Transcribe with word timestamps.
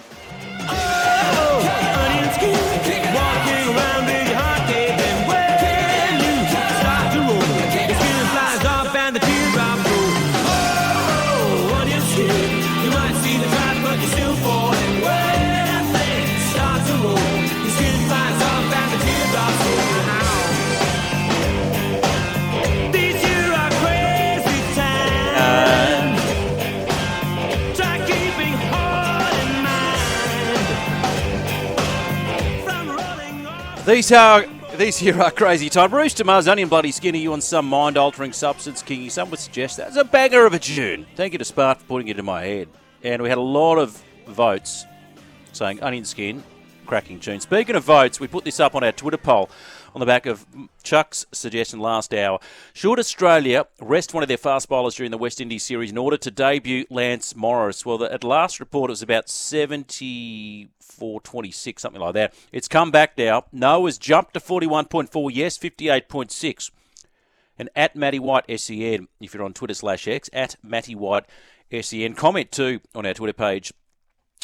Oh! 0.00 1.83
These 33.94 34.10
are 34.10 34.44
these 34.76 34.98
here 34.98 35.22
are 35.22 35.30
crazy 35.30 35.70
time. 35.70 35.94
Rooster 35.94 36.24
Mars, 36.24 36.48
only 36.48 36.64
bloody 36.64 36.90
skinny 36.90 37.20
you 37.20 37.32
on 37.32 37.40
some 37.40 37.64
mind 37.64 37.96
altering 37.96 38.32
substance, 38.32 38.82
Kingy. 38.82 39.08
Some 39.08 39.30
would 39.30 39.38
suggest 39.38 39.76
that's 39.76 39.94
a 39.94 40.02
banger 40.02 40.46
of 40.46 40.52
a 40.52 40.58
tune. 40.58 41.06
Thank 41.14 41.32
you 41.32 41.38
to 41.38 41.44
Spart 41.44 41.76
for 41.76 41.84
putting 41.84 42.08
it 42.08 42.18
in 42.18 42.24
my 42.24 42.42
head. 42.42 42.68
And 43.04 43.22
we 43.22 43.28
had 43.28 43.38
a 43.38 43.40
lot 43.40 43.76
of 43.76 44.02
votes 44.26 44.84
saying 45.52 45.80
onion 45.80 46.04
skin, 46.04 46.42
cracking 46.86 47.20
tune. 47.20 47.38
Speaking 47.38 47.76
of 47.76 47.84
votes, 47.84 48.18
we 48.18 48.26
put 48.26 48.44
this 48.44 48.58
up 48.58 48.74
on 48.74 48.82
our 48.82 48.90
Twitter 48.90 49.16
poll 49.16 49.48
on 49.94 50.00
the 50.00 50.06
back 50.06 50.26
of 50.26 50.44
Chuck's 50.82 51.24
suggestion 51.32 51.78
last 51.78 52.12
hour. 52.12 52.40
Should 52.72 52.98
Australia 52.98 53.66
rest 53.80 54.12
one 54.12 54.22
of 54.22 54.28
their 54.28 54.36
fast 54.36 54.68
bowlers 54.68 54.96
during 54.96 55.12
the 55.12 55.18
West 55.18 55.40
Indies 55.40 55.62
series 55.62 55.90
in 55.90 55.98
order 55.98 56.16
to 56.16 56.30
debut 56.30 56.84
Lance 56.90 57.36
Morris? 57.36 57.86
Well, 57.86 58.04
at 58.04 58.24
last 58.24 58.58
report, 58.60 58.90
it 58.90 58.92
was 58.92 59.02
about 59.02 59.28
74 59.28 61.20
26, 61.20 61.80
something 61.80 62.00
like 62.00 62.14
that. 62.14 62.34
It's 62.52 62.68
come 62.68 62.90
back 62.90 63.16
now. 63.16 63.44
No 63.52 63.86
has 63.86 63.98
jumped 63.98 64.34
to 64.34 64.40
41.4, 64.40 65.30
yes, 65.32 65.56
58.6. 65.56 66.70
And 67.56 67.70
at 67.76 67.94
Matty 67.94 68.18
White 68.18 68.46
SEN, 68.60 69.06
if 69.20 69.32
you're 69.32 69.44
on 69.44 69.54
Twitter 69.54 69.74
slash 69.74 70.08
X, 70.08 70.28
at 70.32 70.56
Matty 70.60 70.96
White 70.96 71.24
SEN. 71.80 72.14
Comment 72.14 72.50
too 72.50 72.80
on 72.94 73.06
our 73.06 73.14
Twitter 73.14 73.32
page 73.32 73.72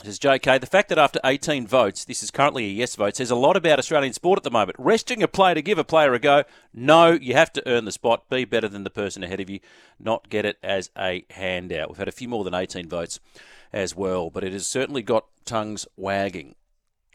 Says 0.03 0.19
JK, 0.19 0.61
the 0.61 0.67
fact 0.67 0.89
that 0.89 0.99
after 0.99 1.21
18 1.25 1.67
votes, 1.67 2.07
this 2.07 2.23
is 2.23 2.31
currently 2.31 2.65
a 2.65 2.69
yes 2.69 2.97
vote, 2.97 3.17
says 3.17 3.31
a 3.31 3.35
lot 3.37 3.57
about 3.57 3.79
Australian 3.79 4.15
sport 4.15 4.39
at 4.39 4.45
the 4.45 4.51
moment. 4.51 4.77
Resting 4.79 5.23
a 5.23 5.29
player 5.29 5.55
to 5.55 5.61
give 5.61 5.77
a 5.77 5.85
player 5.85 6.15
a 6.15 6.19
go. 6.19 6.45
No, 6.73 7.13
you 7.13 7.35
have 7.35 7.53
to 7.53 7.69
earn 7.69 7.85
the 7.85 7.93
spot. 7.93 8.31
Be 8.31 8.47
better 8.47 8.69
than 8.69 8.85
the 8.85 8.91
person 8.91 9.23
ahead 9.23 9.41
of 9.41 9.51
you, 9.51 9.61
not 9.99 10.31
get 10.31 10.47
it 10.47 10.59
as 10.63 10.91
a 10.97 11.27
handout. 11.31 11.91
We've 11.91 11.99
had 11.99 12.09
a 12.09 12.13
few 12.13 12.29
more 12.29 12.45
than 12.45 12.55
18 12.55 12.89
votes 12.89 13.21
as 13.75 13.95
well, 13.95 14.31
but 14.31 14.43
it 14.43 14.55
has 14.55 14.67
certainly 14.67 15.03
got 15.03 15.27
tongues 15.45 15.87
wagging, 15.97 16.55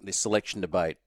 this 0.04 0.18
selection 0.18 0.62
debate, 0.62 0.98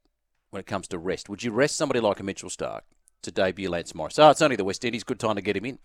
when 0.50 0.58
it 0.58 0.66
comes 0.66 0.88
to 0.88 0.98
rest. 0.98 1.28
Would 1.28 1.44
you 1.44 1.52
rest 1.52 1.76
somebody 1.76 2.00
like 2.00 2.18
a 2.18 2.24
Mitchell 2.24 2.50
Starc 2.50 2.80
to 3.22 3.30
debut 3.30 3.70
Lance 3.70 3.94
Morris? 3.94 4.18
Oh, 4.18 4.30
it's 4.30 4.42
only 4.42 4.56
the 4.56 4.64
West 4.64 4.84
Indies. 4.84 5.04
Good 5.04 5.20
time 5.20 5.36
to 5.36 5.42
get 5.42 5.56
him 5.56 5.64
in. 5.64 5.78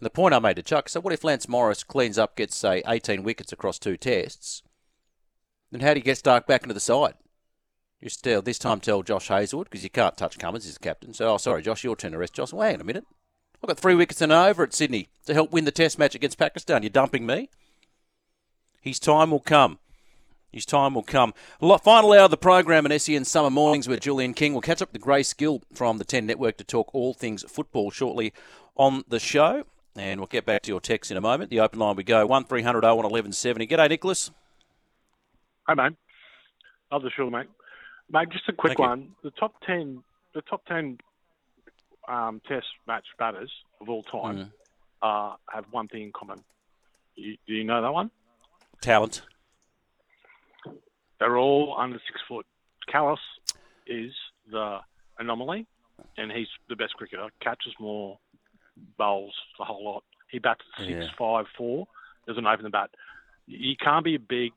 And 0.00 0.06
the 0.06 0.10
point 0.10 0.34
I 0.34 0.40
made 0.40 0.56
to 0.56 0.62
Chuck, 0.64 0.88
so 0.88 1.00
what 1.00 1.12
if 1.12 1.22
Lance 1.22 1.48
Morris 1.48 1.84
cleans 1.84 2.18
up, 2.18 2.34
gets, 2.34 2.56
say, 2.56 2.82
18 2.88 3.22
wickets 3.22 3.52
across 3.52 3.78
two 3.78 3.96
tests? 3.96 4.64
Then 5.72 5.80
how 5.80 5.94
do 5.94 5.98
you 5.98 6.04
get 6.04 6.18
Starc 6.18 6.46
back 6.46 6.62
into 6.62 6.74
the 6.74 6.80
side? 6.80 7.14
You 8.00 8.10
still 8.10 8.42
this 8.42 8.58
time 8.58 8.78
tell 8.78 9.02
Josh 9.02 9.28
Hazlewood 9.28 9.70
because 9.70 9.82
you 9.82 9.90
can't 9.90 10.16
touch 10.16 10.38
Cummins 10.38 10.66
as 10.66 10.76
captain. 10.76 11.14
So, 11.14 11.32
oh, 11.32 11.38
sorry, 11.38 11.62
Josh, 11.62 11.82
your 11.82 11.96
turn 11.96 12.12
to 12.12 12.18
rest. 12.18 12.34
Josh, 12.34 12.52
wait 12.52 12.80
a 12.80 12.84
minute. 12.84 13.06
I've 13.62 13.68
got 13.68 13.78
three 13.78 13.94
wickets 13.94 14.20
and 14.20 14.32
over 14.32 14.64
at 14.64 14.74
Sydney 14.74 15.08
to 15.24 15.34
help 15.34 15.50
win 15.50 15.64
the 15.64 15.70
Test 15.70 15.98
match 15.98 16.14
against 16.14 16.38
Pakistan. 16.38 16.82
You're 16.82 16.90
dumping 16.90 17.24
me. 17.24 17.48
His 18.80 18.98
time 18.98 19.30
will 19.30 19.40
come. 19.40 19.78
His 20.52 20.66
time 20.66 20.94
will 20.94 21.04
come. 21.04 21.32
Final 21.60 22.12
hour 22.12 22.24
of 22.24 22.30
the 22.30 22.36
program 22.36 22.84
in 22.84 22.98
SEN 22.98 23.24
Summer 23.24 23.48
Mornings 23.48 23.88
with 23.88 24.00
Julian 24.00 24.34
King. 24.34 24.52
We'll 24.52 24.60
catch 24.60 24.82
up 24.82 24.92
with 24.92 25.00
Grace 25.00 25.32
Gill 25.32 25.62
from 25.72 25.96
the 25.96 26.04
10 26.04 26.26
Network 26.26 26.58
to 26.58 26.64
talk 26.64 26.92
all 26.92 27.14
things 27.14 27.44
football 27.48 27.90
shortly 27.90 28.34
on 28.76 29.04
the 29.08 29.20
show. 29.20 29.64
And 29.96 30.20
we'll 30.20 30.26
get 30.26 30.44
back 30.44 30.62
to 30.62 30.70
your 30.70 30.80
text 30.80 31.10
in 31.10 31.16
a 31.16 31.22
moment. 31.22 31.50
The 31.50 31.60
open 31.60 31.78
line 31.78 31.96
we 31.96 32.02
go 32.02 32.26
1300 32.26 32.82
01 32.82 32.96
1170. 32.96 33.66
G'day, 33.68 33.88
Nicholas. 33.88 34.30
Hi, 35.66 35.74
mate. 35.74 35.96
Love 36.90 37.02
the 37.02 37.10
show, 37.10 37.30
mate. 37.30 37.46
Mate, 38.10 38.28
just 38.30 38.48
a 38.48 38.52
quick 38.52 38.72
Thank 38.72 38.78
you. 38.80 38.84
one. 38.84 39.08
The 39.22 39.30
top 39.32 39.54
ten, 39.66 40.02
the 40.34 40.42
top 40.42 40.64
ten 40.66 40.98
um, 42.08 42.40
Test 42.48 42.66
match 42.86 43.04
batters 43.18 43.50
of 43.80 43.88
all 43.88 44.02
time 44.02 44.38
Mm. 44.38 44.50
uh, 45.02 45.36
have 45.50 45.64
one 45.70 45.88
thing 45.88 46.02
in 46.02 46.12
common. 46.12 46.42
You, 47.14 47.36
do 47.46 47.54
you 47.54 47.64
know 47.64 47.80
that 47.80 47.92
one? 47.92 48.10
Talent. 48.80 49.22
They're 51.20 51.36
all 51.38 51.76
under 51.78 51.98
six 52.06 52.20
foot. 52.26 52.46
Kallis 52.92 53.18
is 53.86 54.12
the 54.50 54.78
anomaly, 55.18 55.66
and 56.16 56.32
he's 56.32 56.48
the 56.68 56.74
best 56.76 56.94
cricketer. 56.94 57.28
Catches 57.40 57.74
more, 57.78 58.18
bowls 58.98 59.34
the 59.58 59.64
whole 59.64 59.84
lot. 59.84 60.04
He 60.28 60.38
bats 60.40 60.62
at 60.78 60.84
six 60.86 60.98
Yeah. 60.98 61.08
five 61.16 61.46
four. 61.56 61.86
Doesn't 62.26 62.46
open 62.46 62.64
the 62.64 62.70
bat. 62.70 62.90
You 63.46 63.76
can't 63.76 64.04
be 64.04 64.14
a 64.16 64.18
big, 64.20 64.52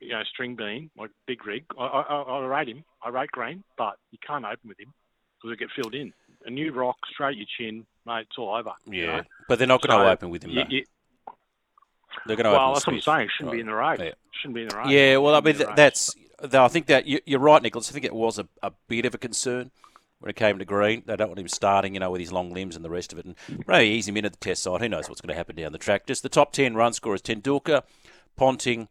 you 0.00 0.10
know, 0.10 0.22
string 0.24 0.54
bean 0.56 0.90
like 0.96 1.10
big 1.26 1.44
rig. 1.46 1.64
I, 1.78 1.84
I, 1.84 2.22
I 2.22 2.44
rate 2.46 2.68
him. 2.68 2.84
I 3.02 3.08
rate 3.10 3.30
Green, 3.30 3.64
but 3.76 3.94
you 4.10 4.18
can't 4.26 4.44
open 4.44 4.68
with 4.68 4.78
him 4.80 4.92
because 5.40 5.52
it 5.54 5.58
get 5.58 5.68
filled 5.74 5.94
in. 5.94 6.12
A 6.46 6.50
new 6.50 6.72
rock 6.72 6.96
straight 7.12 7.36
your 7.36 7.46
chin, 7.58 7.84
mate. 8.06 8.26
It's 8.28 8.38
all 8.38 8.54
over. 8.54 8.72
you 8.86 9.02
Yeah. 9.04 9.16
know? 9.18 9.22
But 9.48 9.58
they're 9.58 9.68
not 9.68 9.82
going 9.82 9.98
to 9.98 10.04
So, 10.04 10.10
open 10.10 10.30
with 10.30 10.44
him, 10.44 10.50
you- 10.50 10.64
though. 10.64 10.70
you- 10.70 10.84
They're 12.26 12.36
going 12.36 12.44
to 12.44 12.50
well, 12.50 12.60
open 12.70 12.74
that's 12.74 12.86
what 12.86 12.94
I'm 12.94 13.00
saying. 13.02 13.28
Shouldn't 13.36 13.52
be 13.54 13.60
in 13.60 13.66
the 13.66 13.74
race. 13.74 14.00
Yeah. 14.00 14.10
Shouldn't 14.40 14.54
be 14.54 14.62
in 14.62 14.68
the 14.68 14.76
race. 14.76 14.88
Yeah, 14.88 15.16
well, 15.18 15.34
I 15.34 15.40
mean, 15.40 15.54
Shouldn't 15.54 15.58
be 15.58 15.62
in 15.62 15.66
th- 15.66 15.68
the 15.68 15.74
that's. 15.74 16.50
though 16.52 16.64
I 16.64 16.68
think 16.68 16.86
that 16.86 17.06
you, 17.06 17.20
you're 17.26 17.40
right, 17.40 17.62
Nicholas. 17.62 17.90
I 17.90 17.92
think 17.92 18.04
it 18.04 18.14
was 18.14 18.38
a, 18.38 18.48
a 18.62 18.72
bit 18.88 19.04
of 19.04 19.14
a 19.14 19.18
concern 19.18 19.70
when 20.20 20.30
it 20.30 20.36
came 20.36 20.58
to 20.58 20.64
Green. 20.64 21.02
They 21.06 21.16
don't 21.16 21.28
want 21.28 21.38
him 21.38 21.48
starting, 21.48 21.94
you 21.94 22.00
know, 22.00 22.10
with 22.10 22.20
his 22.20 22.32
long 22.32 22.52
limbs 22.52 22.74
and 22.76 22.84
the 22.84 22.90
rest 22.90 23.12
of 23.12 23.18
it. 23.18 23.24
And 23.26 23.36
maybe 23.66 23.90
ease 23.94 24.08
him 24.08 24.16
in 24.16 24.24
at 24.24 24.32
the 24.32 24.38
test 24.38 24.62
side. 24.62 24.80
Who 24.80 24.88
knows 24.88 25.08
what's 25.08 25.20
going 25.20 25.28
to 25.32 25.36
happen 25.36 25.56
down 25.56 25.72
the 25.72 25.78
track? 25.78 26.06
Just 26.06 26.22
the 26.22 26.28
top 26.28 26.52
10 26.52 26.74
run 26.74 26.92
scorers 26.92 27.22
Tendulkar, 27.22 27.82
Ponting, 28.36 28.88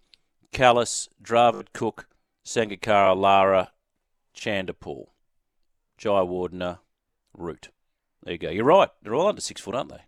Kallis, 0.53 1.07
Dravid 1.21 1.67
Cook, 1.73 2.07
Sangakkara, 2.45 3.15
Lara, 3.15 3.71
Chanderpaul, 4.35 5.07
Jayawardene, 5.99 6.79
Root. 7.33 7.69
There 8.23 8.33
you 8.33 8.37
go. 8.37 8.49
You're 8.49 8.65
right. 8.65 8.89
They're 9.01 9.15
all 9.15 9.27
under 9.27 9.41
six 9.41 9.61
foot, 9.61 9.75
aren't 9.75 9.89
they? 9.89 10.01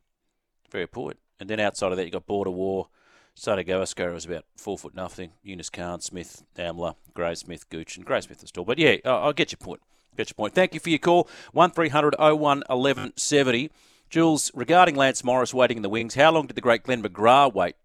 Very 0.71 0.87
point. 0.87 1.17
And 1.39 1.49
then 1.49 1.59
outside 1.59 1.91
of 1.91 1.97
that, 1.97 2.03
you've 2.03 2.13
got 2.13 2.27
Border 2.27 2.51
Waugh. 2.51 2.87
Sada 3.35 3.63
Gavaskar 3.63 4.13
was 4.13 4.25
about 4.25 4.43
four 4.57 4.77
foot 4.77 4.93
nothing. 4.93 5.31
Younis 5.45 5.71
Khan, 5.71 6.01
Smith, 6.01 6.43
Amla, 6.57 6.95
Gray 7.13 7.35
Smith, 7.35 7.69
Gooch, 7.69 7.95
and 7.95 8.05
Gray 8.05 8.19
Smith 8.19 8.43
is 8.43 8.51
tall. 8.51 8.65
But 8.65 8.77
yeah, 8.79 8.97
I'll 9.05 9.31
get 9.33 9.53
your 9.53 9.57
point. 9.57 9.81
Get 10.17 10.29
your 10.29 10.35
point. 10.35 10.53
Thank 10.53 10.73
you 10.73 10.81
for 10.81 10.89
your 10.89 10.99
call. 10.99 11.29
1300 11.53 12.15
01 12.19 12.37
1170. 12.37 13.71
Jules, 14.09 14.51
regarding 14.53 14.95
Lance 14.95 15.23
Morris 15.23 15.53
waiting 15.53 15.77
in 15.77 15.83
the 15.83 15.89
wings, 15.89 16.15
how 16.15 16.31
long 16.31 16.47
did 16.47 16.55
the 16.55 16.61
great 16.61 16.83
Glenn 16.83 17.01
McGrath 17.01 17.53
wait 17.53 17.75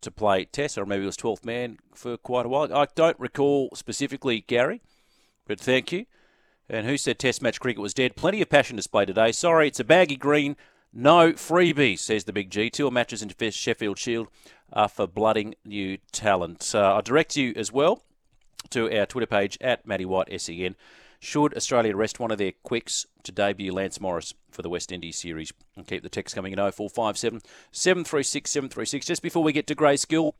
to 0.00 0.10
play 0.10 0.44
Test? 0.44 0.78
Or 0.78 0.86
maybe 0.86 1.02
he 1.02 1.06
was 1.06 1.16
12th 1.16 1.44
man 1.44 1.78
for 1.94 2.16
quite 2.16 2.46
a 2.46 2.48
while. 2.48 2.72
I 2.74 2.86
don't 2.94 3.18
recall 3.18 3.70
specifically, 3.74 4.44
Gary, 4.46 4.82
but 5.46 5.60
thank 5.60 5.92
you. 5.92 6.06
And 6.68 6.86
who 6.86 6.96
said 6.96 7.18
Test 7.18 7.42
match 7.42 7.60
cricket 7.60 7.80
was 7.80 7.94
dead? 7.94 8.16
Plenty 8.16 8.42
of 8.42 8.48
passion 8.48 8.76
displayed 8.76 9.06
today. 9.06 9.32
Sorry, 9.32 9.68
it's 9.68 9.80
a 9.80 9.84
baggy 9.84 10.16
green. 10.16 10.56
No 10.92 11.32
freebies, 11.32 11.98
says 12.00 12.24
the 12.24 12.32
big 12.32 12.50
G. 12.50 12.70
Tour 12.70 12.90
matches 12.90 13.22
in 13.22 13.30
Sheffield 13.50 13.98
Shield 13.98 14.28
are 14.72 14.88
for 14.88 15.06
blooding 15.06 15.54
new 15.64 15.98
talent. 16.10 16.74
Uh, 16.74 16.96
I 16.96 17.00
direct 17.02 17.36
you 17.36 17.52
as 17.54 17.70
well 17.70 18.02
to 18.70 18.90
our 18.98 19.06
Twitter 19.06 19.26
page 19.26 19.58
at 19.60 19.86
Matty 19.86 20.04
White 20.04 20.40
SEN. 20.40 20.74
Should 21.26 21.56
Australia 21.56 21.96
arrest 21.96 22.20
one 22.20 22.30
of 22.30 22.38
their 22.38 22.52
quicks 22.62 23.04
to 23.24 23.32
debut 23.32 23.72
Lance 23.72 24.00
Morris 24.00 24.32
for 24.48 24.62
the 24.62 24.68
West 24.68 24.92
Indies 24.92 25.18
series? 25.18 25.52
And 25.76 25.84
keep 25.84 26.04
the 26.04 26.08
text 26.08 26.36
coming 26.36 26.52
in 26.52 26.58
0457 26.58 27.40
736 27.72 28.48
736. 28.48 29.06
Just 29.06 29.22
before 29.22 29.42
we 29.42 29.52
get 29.52 29.66
to 29.66 29.74
Grace 29.74 30.04
Gill, 30.04 30.36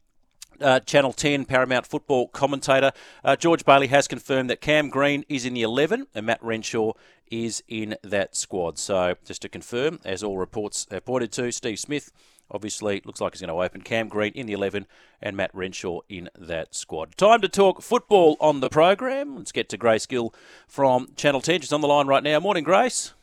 uh, 0.61 0.79
Channel 0.79 1.13
10 1.13 1.45
Paramount 1.45 1.89
football 1.89 2.29
commentator. 2.29 2.93
Uh, 3.25 3.35
George 3.35 3.65
Bailey 3.65 3.89
has 3.89 4.07
confirmed 4.07 4.49
that 4.49 4.61
Cam 4.61 4.89
Green 4.89 5.25
is 5.29 5.45
in 5.45 5.55
the 5.55 5.63
11 5.63 6.07
and 6.15 6.27
Matt 6.27 6.41
Renshaw 6.41 6.93
is 7.33 7.65
in 7.67 7.97
that 8.05 8.37
squad. 8.37 8.79
So, 8.79 9.17
just 9.25 9.43
to 9.43 9.49
confirm, 9.49 9.99
as 10.05 10.23
all 10.23 10.39
reports 10.39 10.87
have 10.93 11.05
pointed 11.05 11.33
to, 11.33 11.51
Steve 11.51 11.81
Smith 11.81 12.13
Obviously, 12.51 13.03
looks 13.05 13.21
like 13.21 13.35
he's 13.35 13.41
going 13.41 13.49
to 13.49 13.63
open. 13.63 13.81
Cam 13.81 14.09
Green 14.09 14.33
in 14.33 14.47
the 14.47 14.53
11 14.53 14.87
and 15.21 15.37
Matt 15.37 15.51
Renshaw 15.53 16.01
in 16.09 16.29
that 16.39 16.75
squad. 16.75 17.17
Time 17.17 17.41
to 17.41 17.49
talk 17.49 17.83
football 17.83 18.37
on 18.41 18.61
the 18.61 18.69
program. 18.69 19.37
Let's 19.37 19.53
get 19.53 19.69
to 19.71 19.77
Grace 19.77 20.07
Gill 20.07 20.33
from 20.69 21.09
Channel 21.17 21.41
10. 21.41 21.63
She's 21.63 21.73
on 21.73 21.81
the 21.81 21.89
line 21.89 22.07
right 22.07 22.23
now. 22.23 22.39
Morning, 22.39 22.65
Grace. 22.65 23.15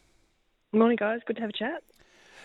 Morning, 0.72 0.98
guys. 0.98 1.22
Good 1.26 1.38
to 1.38 1.42
have 1.42 1.52
a 1.52 1.54
chat. 1.54 1.84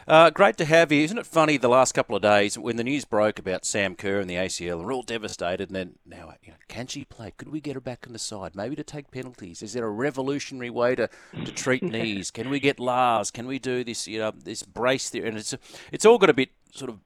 Uh, 0.08 0.30
great 0.30 0.56
to 0.56 0.64
have 0.64 0.90
you. 0.90 1.02
Isn't 1.02 1.18
it 1.18 1.26
funny 1.26 1.58
the 1.58 1.68
last 1.68 1.92
couple 1.92 2.16
of 2.16 2.22
days 2.22 2.56
when 2.56 2.76
the 2.76 2.84
news 2.84 3.04
broke 3.04 3.38
about 3.38 3.66
Sam 3.66 3.94
Kerr 3.94 4.20
and 4.20 4.30
the 4.30 4.36
ACL, 4.36 4.82
we're 4.82 4.90
all 4.90 5.02
devastated. 5.02 5.68
And 5.68 5.76
then 5.76 5.94
now, 6.06 6.32
you 6.42 6.52
know, 6.52 6.56
can 6.66 6.86
she 6.86 7.04
play? 7.04 7.34
Could 7.36 7.50
we 7.50 7.60
get 7.60 7.74
her 7.74 7.80
back 7.80 8.06
on 8.06 8.14
the 8.14 8.18
side? 8.18 8.56
Maybe 8.56 8.74
to 8.76 8.82
take 8.82 9.10
penalties? 9.10 9.62
Is 9.62 9.74
there 9.74 9.84
a 9.84 9.90
revolutionary 9.90 10.70
way 10.70 10.94
to, 10.94 11.10
to 11.44 11.52
treat 11.52 11.82
knees? 11.82 12.30
Can 12.30 12.48
we 12.48 12.58
get 12.58 12.80
Lars? 12.80 13.30
Can 13.30 13.46
we 13.46 13.58
do 13.58 13.84
this? 13.84 14.08
You 14.08 14.20
know, 14.20 14.30
this 14.30 14.62
brace 14.62 15.10
there? 15.10 15.26
And 15.26 15.36
it's 15.36 15.54
it's 15.92 16.06
all 16.06 16.16
got 16.16 16.30
a 16.30 16.34
bit 16.34 16.52
sort 16.72 16.90
of 16.90 16.98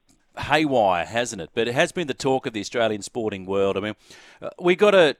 haywire, 0.45 1.05
hasn't 1.05 1.41
it? 1.41 1.49
But 1.53 1.67
it 1.67 1.73
has 1.73 1.91
been 1.91 2.07
the 2.07 2.13
talk 2.13 2.45
of 2.45 2.53
the 2.53 2.59
Australian 2.59 3.01
sporting 3.01 3.45
world. 3.45 3.77
I 3.77 3.79
mean, 3.79 3.95
uh, 4.41 4.49
we 4.59 4.75
got 4.75 4.91
to 4.91 5.15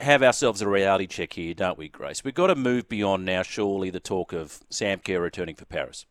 have 0.00 0.22
ourselves 0.22 0.62
a 0.62 0.68
reality 0.68 1.06
check 1.06 1.32
here, 1.32 1.54
don't 1.54 1.78
we, 1.78 1.88
Grace? 1.88 2.22
We've 2.24 2.34
got 2.34 2.48
to 2.48 2.54
move 2.54 2.88
beyond 2.88 3.24
now, 3.24 3.42
surely, 3.42 3.90
the 3.90 4.00
talk 4.00 4.32
of 4.32 4.60
Sam 4.70 5.00
Kerr 5.00 5.20
returning 5.20 5.56
for 5.56 5.64
Paris. 5.64 6.06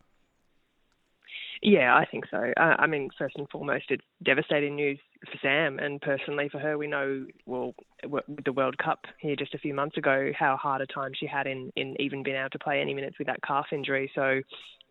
Yeah, 1.62 1.96
I 1.96 2.06
think 2.06 2.26
so. 2.30 2.54
Uh, 2.58 2.76
I 2.78 2.88
mean, 2.88 3.10
first 3.18 3.36
and 3.38 3.50
foremost, 3.50 3.86
it's 3.90 4.04
devastating 4.24 4.76
news 4.76 5.00
for 5.26 5.38
Sam, 5.42 5.80
and 5.80 6.00
personally 6.02 6.50
for 6.50 6.60
her, 6.60 6.78
we 6.78 6.88
know 6.88 7.26
well 7.46 7.74
with 8.06 8.24
the 8.46 8.54
World 8.54 8.78
Cup 8.78 9.06
here 9.20 9.36
just 9.36 9.56
a 9.56 9.58
few 9.60 9.74
months 9.74 9.98
ago 9.98 10.32
how 10.38 10.56
hard 10.56 10.82
a 10.82 10.88
time 10.88 11.12
she 11.16 11.26
had 11.26 11.48
in 11.48 11.72
in 11.76 11.96
even 12.00 12.24
being 12.24 12.38
able 12.38 12.50
to 12.52 12.60
play 12.60 12.80
any 12.80 12.94
minutes 12.94 13.18
with 13.18 13.28
that 13.28 13.42
calf 13.42 13.68
injury. 13.72 14.12
So 14.14 14.42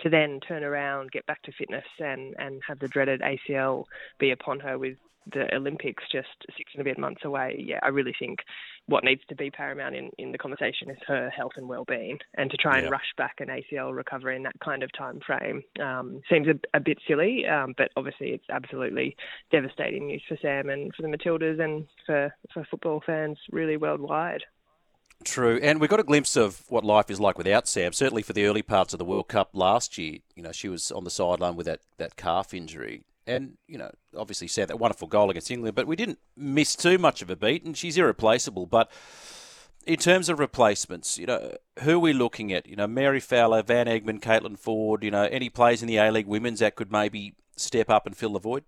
to 0.00 0.10
then 0.10 0.40
turn 0.46 0.64
around, 0.64 1.12
get 1.12 1.26
back 1.26 1.42
to 1.42 1.52
fitness, 1.52 1.84
and 2.00 2.34
and 2.38 2.60
have 2.66 2.80
the 2.80 2.88
dreaded 2.88 3.20
ACL 3.22 3.84
be 4.18 4.32
upon 4.32 4.60
her 4.60 4.78
with 4.78 4.96
the 5.32 5.52
Olympics 5.54 6.04
just 6.10 6.28
six 6.56 6.72
and 6.74 6.80
a 6.80 6.84
bit 6.84 6.98
months 6.98 7.22
away, 7.24 7.56
yeah, 7.58 7.78
I 7.82 7.88
really 7.88 8.14
think 8.18 8.40
what 8.86 9.04
needs 9.04 9.22
to 9.28 9.34
be 9.34 9.50
paramount 9.50 9.94
in, 9.94 10.10
in 10.18 10.32
the 10.32 10.38
conversation 10.38 10.90
is 10.90 10.98
her 11.06 11.30
health 11.30 11.52
and 11.56 11.68
well-being, 11.68 12.18
and 12.34 12.50
to 12.50 12.56
try 12.56 12.78
and 12.78 12.90
rush 12.90 13.12
back 13.16 13.36
an 13.40 13.48
ACL 13.48 13.94
recovery 13.94 14.36
in 14.36 14.44
that 14.44 14.58
kind 14.60 14.82
of 14.82 14.90
time 14.96 15.20
frame 15.26 15.62
um, 15.80 16.20
seems 16.30 16.46
a, 16.46 16.54
a, 16.76 16.80
bit 16.80 16.98
silly, 17.08 17.44
um, 17.46 17.74
but 17.76 17.90
obviously 17.96 18.28
it's 18.28 18.44
absolutely 18.50 19.16
devastating 19.50 20.06
news 20.06 20.22
for 20.28 20.36
Sam 20.40 20.70
and 20.70 20.94
for 20.94 21.02
the 21.02 21.08
Matildas 21.08 21.60
and 21.60 21.86
for, 22.04 22.32
for 22.52 22.64
football 22.70 23.02
fans 23.04 23.38
really 23.50 23.76
worldwide. 23.76 24.44
True, 25.24 25.58
and 25.62 25.80
we 25.80 25.88
got 25.88 25.98
a 25.98 26.04
glimpse 26.04 26.36
of 26.36 26.62
what 26.68 26.84
life 26.84 27.10
is 27.10 27.18
like 27.18 27.38
without 27.38 27.66
Sam. 27.66 27.92
Certainly 27.92 28.22
for 28.22 28.34
the 28.34 28.44
early 28.44 28.62
parts 28.62 28.92
of 28.92 28.98
the 28.98 29.04
World 29.04 29.28
Cup 29.28 29.50
last 29.54 29.96
year, 29.96 30.18
you 30.34 30.42
know, 30.42 30.52
she 30.52 30.68
was 30.68 30.92
on 30.92 31.04
the 31.04 31.10
sideline 31.10 31.56
with 31.56 31.66
that, 31.66 31.80
that 31.96 32.16
calf 32.16 32.52
injury 32.52 33.02
and 33.26 33.54
you 33.66 33.78
know, 33.78 33.90
obviously 34.16 34.48
said 34.48 34.68
that 34.68 34.78
wonderful 34.78 35.08
goal 35.08 35.30
against 35.30 35.50
England, 35.50 35.74
but 35.74 35.86
we 35.86 35.96
didn't 35.96 36.18
miss 36.36 36.76
too 36.76 36.98
much 36.98 37.22
of 37.22 37.30
a 37.30 37.36
beat, 37.36 37.64
and 37.64 37.76
she's 37.76 37.98
irreplaceable. 37.98 38.66
But 38.66 38.90
in 39.86 39.98
terms 39.98 40.28
of 40.28 40.38
replacements, 40.38 41.18
you 41.18 41.26
know, 41.26 41.54
who 41.80 41.96
are 41.96 42.00
we 42.00 42.12
looking 42.12 42.52
at? 42.52 42.66
You 42.66 42.76
know, 42.76 42.86
Mary 42.86 43.20
Fowler, 43.20 43.62
Van 43.62 43.86
Egmond, 43.86 44.20
Caitlin 44.20 44.58
Foord. 44.58 45.02
You 45.02 45.10
know, 45.10 45.24
any 45.24 45.48
players 45.48 45.82
in 45.82 45.88
the 45.88 45.96
A 45.96 46.10
League 46.10 46.26
Women's 46.26 46.60
that 46.60 46.74
could 46.74 46.92
maybe 46.92 47.34
step 47.56 47.88
up 47.90 48.06
and 48.06 48.16
fill 48.16 48.32
the 48.32 48.40
void? 48.40 48.64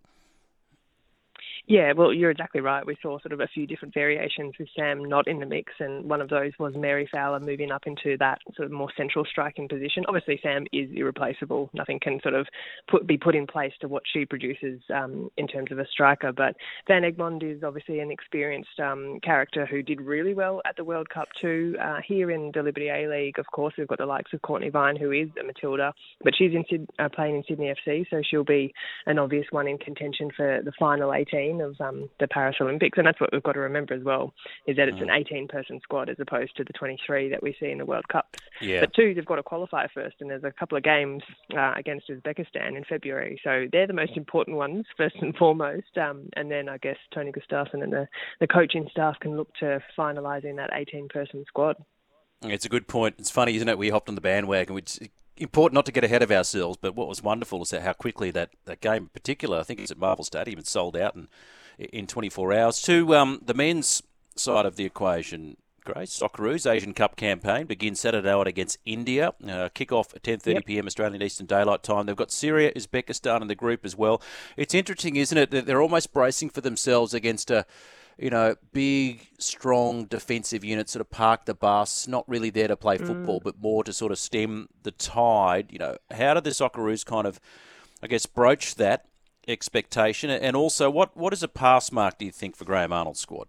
Yeah, 1.68 1.92
well, 1.92 2.14
you're 2.14 2.30
exactly 2.30 2.62
right. 2.62 2.86
We 2.86 2.96
saw 3.02 3.20
sort 3.20 3.34
of 3.34 3.40
a 3.40 3.46
few 3.46 3.66
different 3.66 3.92
variations 3.92 4.54
with 4.58 4.70
Sam 4.74 5.04
not 5.04 5.28
in 5.28 5.38
the 5.38 5.44
mix, 5.44 5.74
and 5.80 6.08
one 6.08 6.22
of 6.22 6.30
those 6.30 6.52
was 6.58 6.72
Mary 6.74 7.06
Fowler 7.12 7.40
moving 7.40 7.70
up 7.70 7.82
into 7.86 8.16
that 8.20 8.38
sort 8.56 8.64
of 8.64 8.72
more 8.72 8.88
central 8.96 9.26
striking 9.26 9.68
position. 9.68 10.04
Obviously, 10.08 10.40
Sam 10.42 10.64
is 10.72 10.88
irreplaceable. 10.94 11.68
Nothing 11.74 12.00
can 12.00 12.20
sort 12.22 12.32
of 12.32 12.46
put, 12.90 13.06
be 13.06 13.18
put 13.18 13.34
in 13.34 13.46
place 13.46 13.74
to 13.82 13.88
what 13.88 14.02
she 14.10 14.24
produces 14.24 14.80
um, 14.94 15.30
in 15.36 15.46
terms 15.46 15.70
of 15.70 15.78
a 15.78 15.86
striker. 15.92 16.32
But 16.32 16.56
Van 16.86 17.02
Egmond 17.02 17.42
is 17.42 17.62
obviously 17.62 18.00
an 18.00 18.10
experienced 18.10 18.80
um, 18.82 19.20
character 19.22 19.66
who 19.66 19.82
did 19.82 20.00
really 20.00 20.32
well 20.32 20.62
at 20.64 20.74
the 20.76 20.84
World 20.84 21.10
Cup 21.10 21.28
too. 21.38 21.76
Uh, 21.78 21.98
here 22.02 22.30
in 22.30 22.50
the 22.54 22.62
Liberty 22.62 22.88
A 22.88 23.06
League, 23.10 23.38
of 23.38 23.46
course, 23.52 23.74
we've 23.76 23.88
got 23.88 23.98
the 23.98 24.06
likes 24.06 24.32
of 24.32 24.40
Cortnee 24.40 24.72
Vine, 24.72 24.96
who 24.96 25.12
is 25.12 25.28
a 25.38 25.44
Matilda, 25.44 25.92
but 26.24 26.32
she's 26.34 26.52
in 26.54 26.88
uh, 26.98 27.10
playing 27.10 27.36
in 27.36 27.44
Sydney 27.46 27.74
FC, 27.86 28.06
so 28.08 28.22
she'll 28.24 28.42
be 28.42 28.72
an 29.04 29.18
obvious 29.18 29.44
one 29.50 29.68
in 29.68 29.76
contention 29.76 30.30
for 30.34 30.62
the 30.64 30.72
final 30.78 31.12
18 31.12 31.57
of 31.60 31.80
um, 31.80 32.08
the 32.20 32.28
Paris 32.28 32.56
Olympics, 32.60 32.98
and 32.98 33.06
that's 33.06 33.20
what 33.20 33.30
we've 33.32 33.42
got 33.42 33.52
to 33.52 33.60
remember 33.60 33.94
as 33.94 34.02
well 34.02 34.32
is 34.66 34.76
that 34.76 34.88
it's 34.88 35.00
an 35.00 35.08
mm. 35.08 35.26
18-person 35.26 35.80
squad 35.82 36.08
as 36.08 36.16
opposed 36.18 36.56
to 36.56 36.64
the 36.64 36.72
23 36.72 37.28
that 37.28 37.42
we 37.42 37.56
see 37.58 37.70
in 37.70 37.78
the 37.78 37.86
World 37.86 38.06
Cups. 38.08 38.38
Yeah. 38.60 38.80
But 38.80 38.94
two, 38.94 39.14
they've 39.14 39.24
got 39.24 39.36
to 39.36 39.42
qualify 39.42 39.86
first, 39.92 40.16
and 40.20 40.30
there's 40.30 40.44
a 40.44 40.52
couple 40.52 40.76
of 40.76 40.84
games 40.84 41.22
uh, 41.56 41.74
against 41.76 42.08
Uzbekistan 42.08 42.76
in 42.76 42.84
February, 42.88 43.40
so 43.42 43.66
they're 43.70 43.86
the 43.86 43.92
most 43.92 44.16
important 44.16 44.56
ones 44.56 44.86
first 44.96 45.16
and 45.20 45.36
foremost. 45.36 45.96
Um, 45.96 46.28
and 46.34 46.50
then 46.50 46.68
I 46.68 46.78
guess 46.78 46.96
Tony 47.12 47.32
Gustavsson 47.32 47.82
and 47.82 47.92
the 47.92 48.08
the 48.40 48.46
coaching 48.46 48.88
staff 48.90 49.18
can 49.20 49.36
look 49.36 49.52
to 49.60 49.82
finalising 49.96 50.56
that 50.56 50.70
18-person 50.72 51.44
squad. 51.46 51.76
It's 52.42 52.64
a 52.64 52.68
good 52.68 52.86
point. 52.86 53.16
It's 53.18 53.30
funny, 53.30 53.56
isn't 53.56 53.68
it? 53.68 53.78
We 53.78 53.90
hopped 53.90 54.08
on 54.08 54.14
the 54.14 54.20
bandwagon. 54.20 54.76
It's 54.78 54.98
important 55.38 55.74
not 55.74 55.86
to 55.86 55.92
get 55.92 56.04
ahead 56.04 56.22
of 56.22 56.30
ourselves, 56.30 56.78
but 56.80 56.94
what 56.94 57.08
was 57.08 57.22
wonderful 57.22 57.62
is 57.62 57.70
how 57.70 57.92
quickly 57.92 58.30
that, 58.32 58.50
that 58.64 58.80
game 58.80 59.04
in 59.04 59.08
particular, 59.08 59.58
I 59.58 59.62
think 59.62 59.80
it's 59.80 59.90
at 59.90 59.98
Marvel 59.98 60.24
Stadium, 60.24 60.58
it's 60.58 60.70
sold 60.70 60.96
out 60.96 61.14
and 61.14 61.28
in 61.78 62.06
24 62.06 62.52
hours. 62.52 62.80
To 62.82 63.14
um, 63.14 63.40
the 63.44 63.54
men's 63.54 64.02
side 64.36 64.66
of 64.66 64.76
the 64.76 64.84
equation, 64.84 65.56
Grace, 65.84 66.18
Socceroos 66.18 66.70
Asian 66.70 66.92
Cup 66.92 67.16
campaign 67.16 67.66
begins 67.66 68.00
Saturday 68.00 68.30
night 68.30 68.46
against 68.46 68.78
India. 68.84 69.32
Uh, 69.46 69.70
kick 69.72 69.90
off 69.90 70.14
at 70.14 70.22
10:30 70.22 70.54
yep. 70.54 70.66
p.m. 70.66 70.86
Australian 70.86 71.22
Eastern 71.22 71.46
Daylight 71.46 71.82
Time. 71.82 72.06
They've 72.06 72.16
got 72.16 72.30
Syria, 72.30 72.72
Uzbekistan 72.74 73.40
in 73.40 73.48
the 73.48 73.54
group 73.54 73.86
as 73.86 73.96
well. 73.96 74.20
It's 74.56 74.74
interesting, 74.74 75.16
isn't 75.16 75.38
it, 75.38 75.50
that 75.50 75.64
they're 75.64 75.80
almost 75.80 76.12
bracing 76.12 76.50
for 76.50 76.60
themselves 76.60 77.14
against 77.14 77.50
a 77.50 77.64
you 78.18 78.30
know, 78.30 78.56
big, 78.72 79.28
strong 79.38 80.04
defensive 80.06 80.64
unit 80.64 80.88
sort 80.88 81.00
of 81.00 81.10
park 81.10 81.44
the 81.44 81.54
bus, 81.54 82.08
not 82.08 82.28
really 82.28 82.50
there 82.50 82.68
to 82.68 82.76
play 82.76 82.98
football, 82.98 83.40
mm. 83.40 83.44
but 83.44 83.60
more 83.60 83.84
to 83.84 83.92
sort 83.92 84.10
of 84.10 84.18
stem 84.18 84.68
the 84.82 84.90
tide. 84.90 85.68
You 85.70 85.78
know, 85.78 85.96
how 86.10 86.34
did 86.34 86.44
the 86.44 86.50
Socceroos 86.50 87.06
kind 87.06 87.26
of, 87.26 87.40
I 88.02 88.08
guess, 88.08 88.26
broach 88.26 88.74
that 88.74 89.06
expectation? 89.46 90.30
And 90.30 90.56
also, 90.56 90.90
what, 90.90 91.16
what 91.16 91.32
is 91.32 91.42
a 91.44 91.48
pass 91.48 91.92
mark, 91.92 92.18
do 92.18 92.24
you 92.24 92.32
think, 92.32 92.56
for 92.56 92.64
Graham 92.64 92.92
Arnold's 92.92 93.20
squad? 93.20 93.46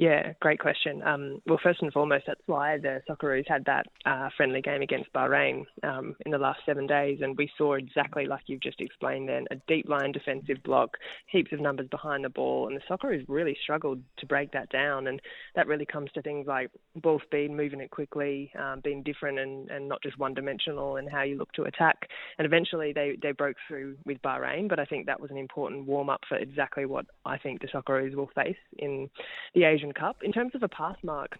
Yeah, 0.00 0.32
great 0.40 0.60
question. 0.60 1.02
Um, 1.02 1.42
well, 1.46 1.60
first 1.62 1.82
and 1.82 1.92
foremost, 1.92 2.24
that's 2.26 2.40
why 2.46 2.78
the 2.78 3.02
Socceroos 3.06 3.46
had 3.46 3.66
that 3.66 3.84
uh, 4.06 4.30
friendly 4.34 4.62
game 4.62 4.80
against 4.80 5.12
Bahrain 5.12 5.66
um, 5.82 6.16
in 6.24 6.32
the 6.32 6.38
last 6.38 6.60
seven 6.64 6.86
days, 6.86 7.18
and 7.20 7.36
we 7.36 7.50
saw 7.58 7.74
exactly 7.74 8.24
like 8.24 8.44
you've 8.46 8.62
just 8.62 8.80
explained. 8.80 9.28
Then 9.28 9.44
a 9.50 9.56
deep 9.68 9.90
line 9.90 10.12
defensive 10.12 10.62
block, 10.64 10.96
heaps 11.26 11.52
of 11.52 11.60
numbers 11.60 11.86
behind 11.90 12.24
the 12.24 12.30
ball, 12.30 12.66
and 12.66 12.78
the 12.78 12.80
Socceroos 12.88 13.26
really 13.28 13.54
struggled 13.62 14.00
to 14.20 14.24
break 14.24 14.52
that 14.52 14.70
down. 14.70 15.06
And 15.06 15.20
that 15.54 15.66
really 15.66 15.84
comes 15.84 16.10
to 16.12 16.22
things 16.22 16.46
like 16.46 16.70
ball 16.96 17.20
speed, 17.22 17.50
moving 17.50 17.82
it 17.82 17.90
quickly, 17.90 18.50
um, 18.58 18.80
being 18.82 19.02
different 19.02 19.38
and, 19.38 19.70
and 19.70 19.86
not 19.86 20.02
just 20.02 20.18
one 20.18 20.32
dimensional, 20.32 20.96
and 20.96 21.10
how 21.10 21.24
you 21.24 21.36
look 21.36 21.52
to 21.52 21.64
attack. 21.64 22.08
And 22.38 22.46
eventually, 22.46 22.94
they 22.94 23.18
they 23.22 23.32
broke 23.32 23.56
through 23.68 23.96
with 24.06 24.22
Bahrain, 24.22 24.66
but 24.66 24.80
I 24.80 24.86
think 24.86 25.04
that 25.04 25.20
was 25.20 25.30
an 25.30 25.36
important 25.36 25.84
warm 25.84 26.08
up 26.08 26.22
for 26.26 26.38
exactly 26.38 26.86
what 26.86 27.04
I 27.26 27.36
think 27.36 27.60
the 27.60 27.68
Socceroos 27.68 28.14
will 28.14 28.30
face 28.34 28.56
in 28.78 29.10
the 29.54 29.64
Asian 29.64 29.89
Cup. 29.92 30.18
In 30.22 30.32
terms 30.32 30.54
of 30.54 30.62
a 30.62 30.68
pass 30.68 30.96
mark, 31.02 31.38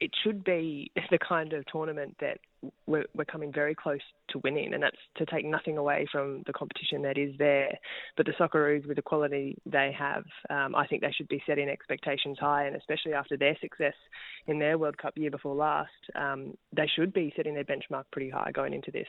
it 0.00 0.10
should 0.22 0.44
be 0.44 0.90
the 1.10 1.18
kind 1.18 1.52
of 1.52 1.64
tournament 1.66 2.16
that 2.20 2.38
we're, 2.86 3.04
we're, 3.14 3.24
coming 3.24 3.52
very 3.52 3.74
close 3.74 4.00
to 4.28 4.38
winning, 4.42 4.74
and 4.74 4.82
that's 4.82 4.96
to 5.16 5.26
take 5.26 5.44
nothing 5.44 5.78
away 5.78 6.06
from 6.10 6.42
the 6.46 6.52
competition 6.52 7.02
that 7.02 7.16
is 7.16 7.34
there. 7.38 7.78
But 8.16 8.26
the 8.26 8.32
Socceroos, 8.32 8.86
with 8.86 8.96
the 8.96 9.02
quality 9.02 9.56
they 9.66 9.94
have, 9.96 10.24
um, 10.50 10.74
I 10.74 10.86
think 10.86 11.02
they 11.02 11.12
should 11.12 11.28
be 11.28 11.42
setting 11.46 11.68
expectations 11.68 12.38
high, 12.40 12.66
and 12.66 12.76
especially 12.76 13.12
after 13.12 13.36
their 13.36 13.56
success 13.60 13.94
in 14.46 14.58
their 14.58 14.78
World 14.78 14.98
Cup 14.98 15.16
year 15.16 15.30
before 15.30 15.54
last, 15.54 15.90
um, 16.14 16.54
they 16.74 16.88
should 16.96 17.12
be 17.12 17.32
setting 17.36 17.54
their 17.54 17.64
benchmark 17.64 18.04
pretty 18.10 18.30
high 18.30 18.50
going 18.52 18.74
into 18.74 18.90
this. 18.90 19.08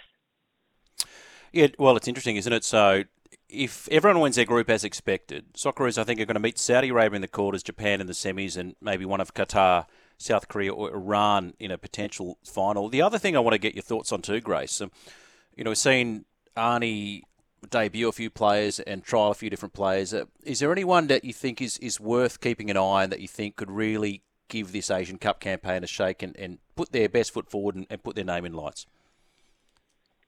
Yeah, 1.53 1.67
well, 1.79 1.95
it's 1.95 2.07
interesting, 2.07 2.35
isn't 2.35 2.51
it? 2.51 2.63
So 2.63 3.03
if 3.49 3.87
everyone 3.89 4.21
wins 4.21 4.35
their 4.35 4.45
group 4.45 4.69
as 4.69 4.83
expected, 4.83 5.53
Socceroos, 5.53 5.97
I 5.97 6.03
think, 6.03 6.19
are 6.19 6.25
going 6.25 6.35
to 6.35 6.41
meet 6.41 6.57
Saudi 6.57 6.89
Arabia 6.89 7.15
in 7.15 7.21
the 7.21 7.27
quarters, 7.27 7.63
Japan 7.63 8.01
in 8.01 8.07
the 8.07 8.13
semis, 8.13 8.57
and 8.57 8.75
maybe 8.81 9.05
one 9.05 9.21
of 9.21 9.33
Qatar, 9.33 9.85
South 10.17 10.47
Korea, 10.47 10.73
or 10.73 10.93
Iran 10.93 11.53
in 11.59 11.71
a 11.71 11.77
potential 11.77 12.37
final. 12.43 12.89
The 12.89 13.01
other 13.01 13.17
thing 13.17 13.35
I 13.35 13.39
want 13.39 13.53
to 13.53 13.59
get 13.59 13.75
your 13.75 13.83
thoughts 13.83 14.11
on 14.11 14.21
too, 14.21 14.41
Grace, 14.41 14.81
um, 14.81 14.91
you 15.55 15.63
know, 15.63 15.71
we've 15.71 15.77
seen 15.77 16.25
Arnie 16.55 17.23
debut 17.69 18.07
a 18.07 18.11
few 18.11 18.29
players 18.29 18.79
and 18.79 19.03
trial 19.03 19.31
a 19.31 19.35
few 19.35 19.49
different 19.49 19.73
players. 19.73 20.13
Uh, 20.13 20.25
is 20.43 20.59
there 20.59 20.71
anyone 20.71 21.07
that 21.07 21.23
you 21.23 21.33
think 21.33 21.61
is, 21.61 21.77
is 21.79 21.99
worth 21.99 22.39
keeping 22.39 22.69
an 22.69 22.77
eye 22.77 23.03
on 23.03 23.09
that 23.09 23.19
you 23.19 23.27
think 23.27 23.55
could 23.55 23.71
really 23.71 24.23
give 24.47 24.71
this 24.71 24.89
Asian 24.91 25.17
Cup 25.17 25.39
campaign 25.39 25.83
a 25.83 25.87
shake 25.87 26.23
and, 26.23 26.35
and 26.37 26.59
put 26.75 26.91
their 26.91 27.09
best 27.09 27.31
foot 27.31 27.49
forward 27.49 27.75
and, 27.75 27.87
and 27.89 28.03
put 28.03 28.15
their 28.15 28.25
name 28.25 28.45
in 28.45 28.53
lights? 28.53 28.85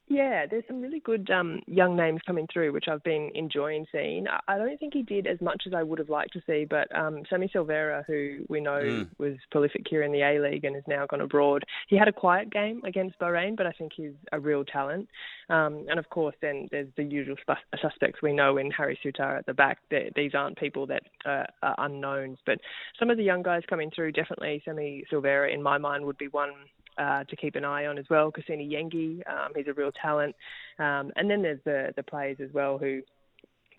Yeah, 0.10 0.48
there's 0.50 0.63
some 0.68 0.82
really 0.82 1.01
good 1.01 1.30
um, 1.30 1.62
young 1.68 1.96
names 1.96 2.22
coming 2.25 2.48
through, 2.51 2.74
which 2.74 2.88
I've 2.88 3.04
been 3.04 3.30
enjoying 3.36 3.86
seeing. 3.92 4.25
I 4.48 4.58
don't 4.58 4.80
think 4.80 4.96
he 4.96 5.04
did 5.04 5.28
as 5.28 5.39
much 5.39 5.63
as 5.68 5.74
I 5.75 5.84
would 5.84 6.00
have 6.00 6.10
liked 6.10 6.34
to 6.34 6.42
see, 6.48 6.66
but 6.68 6.94
um, 6.98 7.22
Sammy 7.30 7.48
Silvera, 7.54 8.04
who 8.08 8.39
we 8.50 8.60
know 8.60 8.82
mm. 8.82 9.08
was 9.20 9.36
prolific 9.51 9.86
here 9.88 10.01
in 10.01 10.12
the 10.12 10.24
A 10.24 10.39
League 10.39 10.66
and 10.66 10.74
has 10.74 10.84
now 10.88 11.06
gone 11.06 11.22
abroad, 11.22 11.63
he 11.89 11.96
had 11.96 12.08
a 12.08 12.12
quiet 12.12 12.51
game 12.51 12.82
against 12.86 13.20
Bahrain, 13.20 13.56
but 13.56 13.68
I 13.68 13.72
think 13.72 13.92
he's 13.96 14.13
a 14.32 14.39
real 14.39 14.66
talent. 14.66 15.08
Um, 15.51 15.86
and 15.88 16.00
of 16.00 16.10
course, 16.10 16.36
then 16.42 16.68
there's 16.72 16.89
the 16.98 17.04
usual 17.04 17.36
suspects 17.80 18.24
we 18.24 18.34
know 18.34 18.58
in 18.58 18.72
Harry 18.72 19.00
Souttar 19.06 19.38
at 19.38 19.46
the 19.46 19.54
back. 19.54 19.78
These 20.16 20.34
aren't 20.34 20.58
people 20.58 20.88
that 20.88 21.04
uh, 21.24 21.44
are 21.62 21.75
unknowns, 21.78 22.39
but 22.48 22.58
some 23.00 23.12
of 23.12 23.18
the 23.18 23.24
young 23.24 23.44
guys 23.44 23.62
coming 23.70 23.92
through, 23.96 24.13
definitely 24.13 24.63
Sammy 24.66 25.04
Silvera, 25.12 25.54
in 25.54 25.62
my 25.62 25.78
mind, 25.78 26.04
would 26.06 26.18
be 26.18 26.30
one 26.30 26.51
uh, 27.00 27.24
to 27.24 27.36
keep 27.36 27.56
an 27.56 27.65
eye 27.65 27.86
on 27.86 27.98
as 27.98 28.06
well. 28.10 28.32
Kusini 28.32 28.70
Yengi, 28.70 29.22
um, 29.27 29.53
he's 29.56 29.68
a 29.68 29.74
real 29.74 29.91
talent. 29.91 30.36
Um, 30.77 31.12
and 31.15 31.29
then 31.29 31.41
there's 31.41 31.62
the, 31.65 31.94
the 31.96 32.03
players 32.03 32.38
as 32.44 32.50
well 32.53 32.77
who 32.77 33.01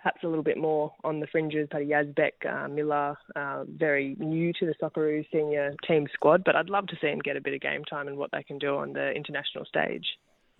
perhaps 0.02 0.24
a 0.24 0.26
little 0.26 0.42
bit 0.42 0.56
more 0.56 0.92
on 1.04 1.20
the 1.20 1.26
fringes. 1.26 1.68
Paddy 1.70 1.86
Yazbek, 1.86 2.46
uh, 2.48 2.68
Miller, 2.68 3.16
uh, 3.36 3.64
very 3.64 4.16
new 4.18 4.52
to 4.54 4.66
the 4.66 4.74
Socceroos 4.82 5.26
senior 5.30 5.74
team 5.86 6.08
squad, 6.14 6.42
but 6.42 6.56
I'd 6.56 6.70
love 6.70 6.86
to 6.88 6.96
see 7.00 7.08
him 7.08 7.18
get 7.18 7.36
a 7.36 7.40
bit 7.40 7.52
of 7.52 7.60
game 7.60 7.84
time 7.84 8.08
and 8.08 8.16
what 8.16 8.30
they 8.32 8.42
can 8.42 8.58
do 8.58 8.76
on 8.76 8.94
the 8.94 9.10
international 9.10 9.66
stage. 9.66 10.06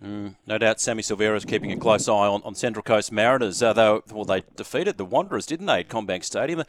Mm, 0.03 0.35
no 0.47 0.57
doubt 0.57 0.79
Sammy 0.79 1.03
Silvera 1.03 1.35
is 1.35 1.45
keeping 1.45 1.71
a 1.71 1.77
close 1.77 2.07
eye 2.07 2.11
on, 2.11 2.41
on 2.43 2.55
Central 2.55 2.81
Coast 2.81 3.11
Mariners. 3.11 3.61
Uh, 3.61 3.73
they, 3.73 4.13
well, 4.13 4.25
they 4.25 4.43
defeated 4.55 4.97
the 4.97 5.05
Wanderers, 5.05 5.45
didn't 5.45 5.67
they, 5.67 5.81
at 5.81 5.89
CommBank 5.89 6.23
Stadium? 6.23 6.63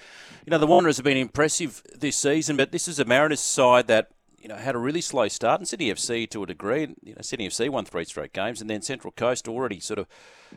You 0.44 0.50
know, 0.50 0.58
the 0.58 0.66
Wanderers 0.66 0.98
have 0.98 1.04
been 1.04 1.16
impressive 1.16 1.82
this 1.94 2.16
season, 2.16 2.56
but 2.56 2.72
this 2.72 2.88
is 2.88 2.98
a 2.98 3.06
Mariners 3.06 3.40
side 3.40 3.86
that 3.86 4.10
you 4.42 4.48
know, 4.48 4.56
had 4.56 4.74
a 4.74 4.78
really 4.78 5.00
slow 5.00 5.28
start, 5.28 5.60
and 5.60 5.68
Sydney 5.68 5.92
FC 5.92 6.28
to 6.30 6.42
a 6.42 6.46
degree. 6.46 6.94
You 7.02 7.14
know, 7.14 7.22
Sydney 7.22 7.48
FC 7.48 7.68
won 7.70 7.84
three 7.84 8.04
straight 8.04 8.32
games, 8.32 8.60
and 8.60 8.68
then 8.68 8.82
Central 8.82 9.12
Coast 9.12 9.46
already 9.46 9.78
sort 9.78 10.00
of, 10.00 10.08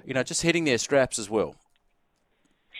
you 0.03 0.13
know, 0.13 0.23
just 0.23 0.41
hitting 0.41 0.63
their 0.63 0.79
straps 0.79 1.19
as 1.19 1.29
well. 1.29 1.55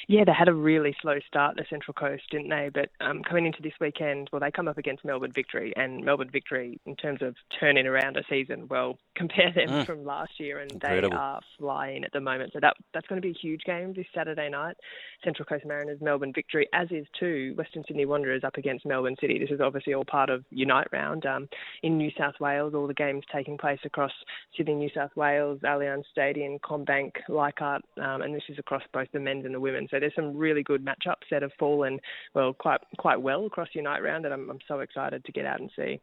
Yeah, 0.08 0.24
they 0.24 0.34
had 0.34 0.48
a 0.48 0.54
really 0.54 0.96
slow 1.02 1.20
start, 1.28 1.56
the 1.56 1.66
Central 1.70 1.94
Coast, 1.94 2.24
didn't 2.32 2.50
they? 2.50 2.70
But 2.74 2.90
um, 3.02 3.24
coming 3.24 3.46
into 3.46 3.62
this 3.62 3.74
weekend, 3.82 4.30
well, 4.32 4.40
they 4.40 4.52
come 4.52 4.68
up 4.68 4.78
against 4.78 5.04
Melbourne 5.04 5.32
Victory, 5.34 5.74
and 5.76 6.04
Melbourne 6.04 6.30
Victory, 6.32 6.80
in 6.86 6.96
terms 6.96 7.22
of 7.22 7.36
turning 7.60 7.88
around 7.88 8.18
a 8.18 8.24
season, 8.30 8.68
well, 8.70 8.98
compare 9.16 9.52
them 9.54 9.70
mm. 9.70 9.86
from 9.86 10.06
last 10.06 10.40
year, 10.40 10.60
and 10.60 10.72
Incredible. 10.72 11.10
they 11.10 11.16
are 11.16 11.42
flying 11.58 12.04
at 12.04 12.12
the 12.12 12.20
moment. 12.20 12.52
So 12.54 12.60
that 12.62 12.76
that's 12.94 13.08
going 13.08 13.22
to 13.22 13.26
be 13.26 13.32
a 13.32 13.40
huge 13.40 13.62
game 13.66 13.94
this 13.94 14.06
Saturday 14.14 14.50
night. 14.50 14.76
Central 15.24 15.46
Coast 15.46 15.66
Mariners, 15.66 16.00
Melbourne 16.02 16.34
Victory, 16.34 16.68
as 16.74 16.88
is 16.92 17.08
too 17.20 17.54
Western 17.58 17.84
Sydney 17.88 18.06
Wanderers 18.06 18.44
up 18.44 18.58
against 18.58 18.86
Melbourne 18.86 19.16
City. 19.20 19.40
This 19.40 19.50
is 19.50 19.62
obviously 19.62 19.94
all 19.94 20.06
part 20.06 20.30
of 20.30 20.44
Unite 20.52 20.88
Round 20.92 21.26
um, 21.26 21.48
in 21.82 21.98
New 21.98 22.12
South 22.18 22.36
Wales. 22.40 22.74
All 22.76 22.88
the 22.88 22.94
games 22.94 23.24
taking 23.34 23.58
place 23.58 23.80
across 23.86 24.12
Sydney, 24.56 24.76
New 24.76 24.90
South 24.94 25.16
Wales, 25.16 25.60
Allianz 25.64 26.04
Stadium, 26.12 26.60
CommBank, 26.60 27.12
Leichhardt, 27.30 27.84
um, 28.02 28.22
and 28.22 28.36
this 28.36 28.44
is 28.50 28.60
across 28.60 28.84
both 28.94 29.08
the 29.14 29.20
men's 29.20 29.46
and 29.46 29.54
the 29.54 29.60
women's. 29.60 29.90
So 29.96 30.00
there's 30.02 30.16
some 30.16 30.36
really 30.36 30.62
good 30.62 30.84
matchups 30.84 31.30
that 31.32 31.42
have 31.42 31.54
fallen 31.58 32.02
well 32.34 32.54
quite 32.54 32.82
quite 32.98 33.22
well 33.22 33.46
across 33.46 33.70
Unite 33.74 34.04
round, 34.04 34.26
and 34.26 34.34
I'm, 34.34 34.50
I'm 34.50 34.60
so 34.68 34.82
excited 34.82 35.24
to 35.24 35.32
get 35.32 35.46
out 35.46 35.62
and 35.62 35.72
see 35.74 36.02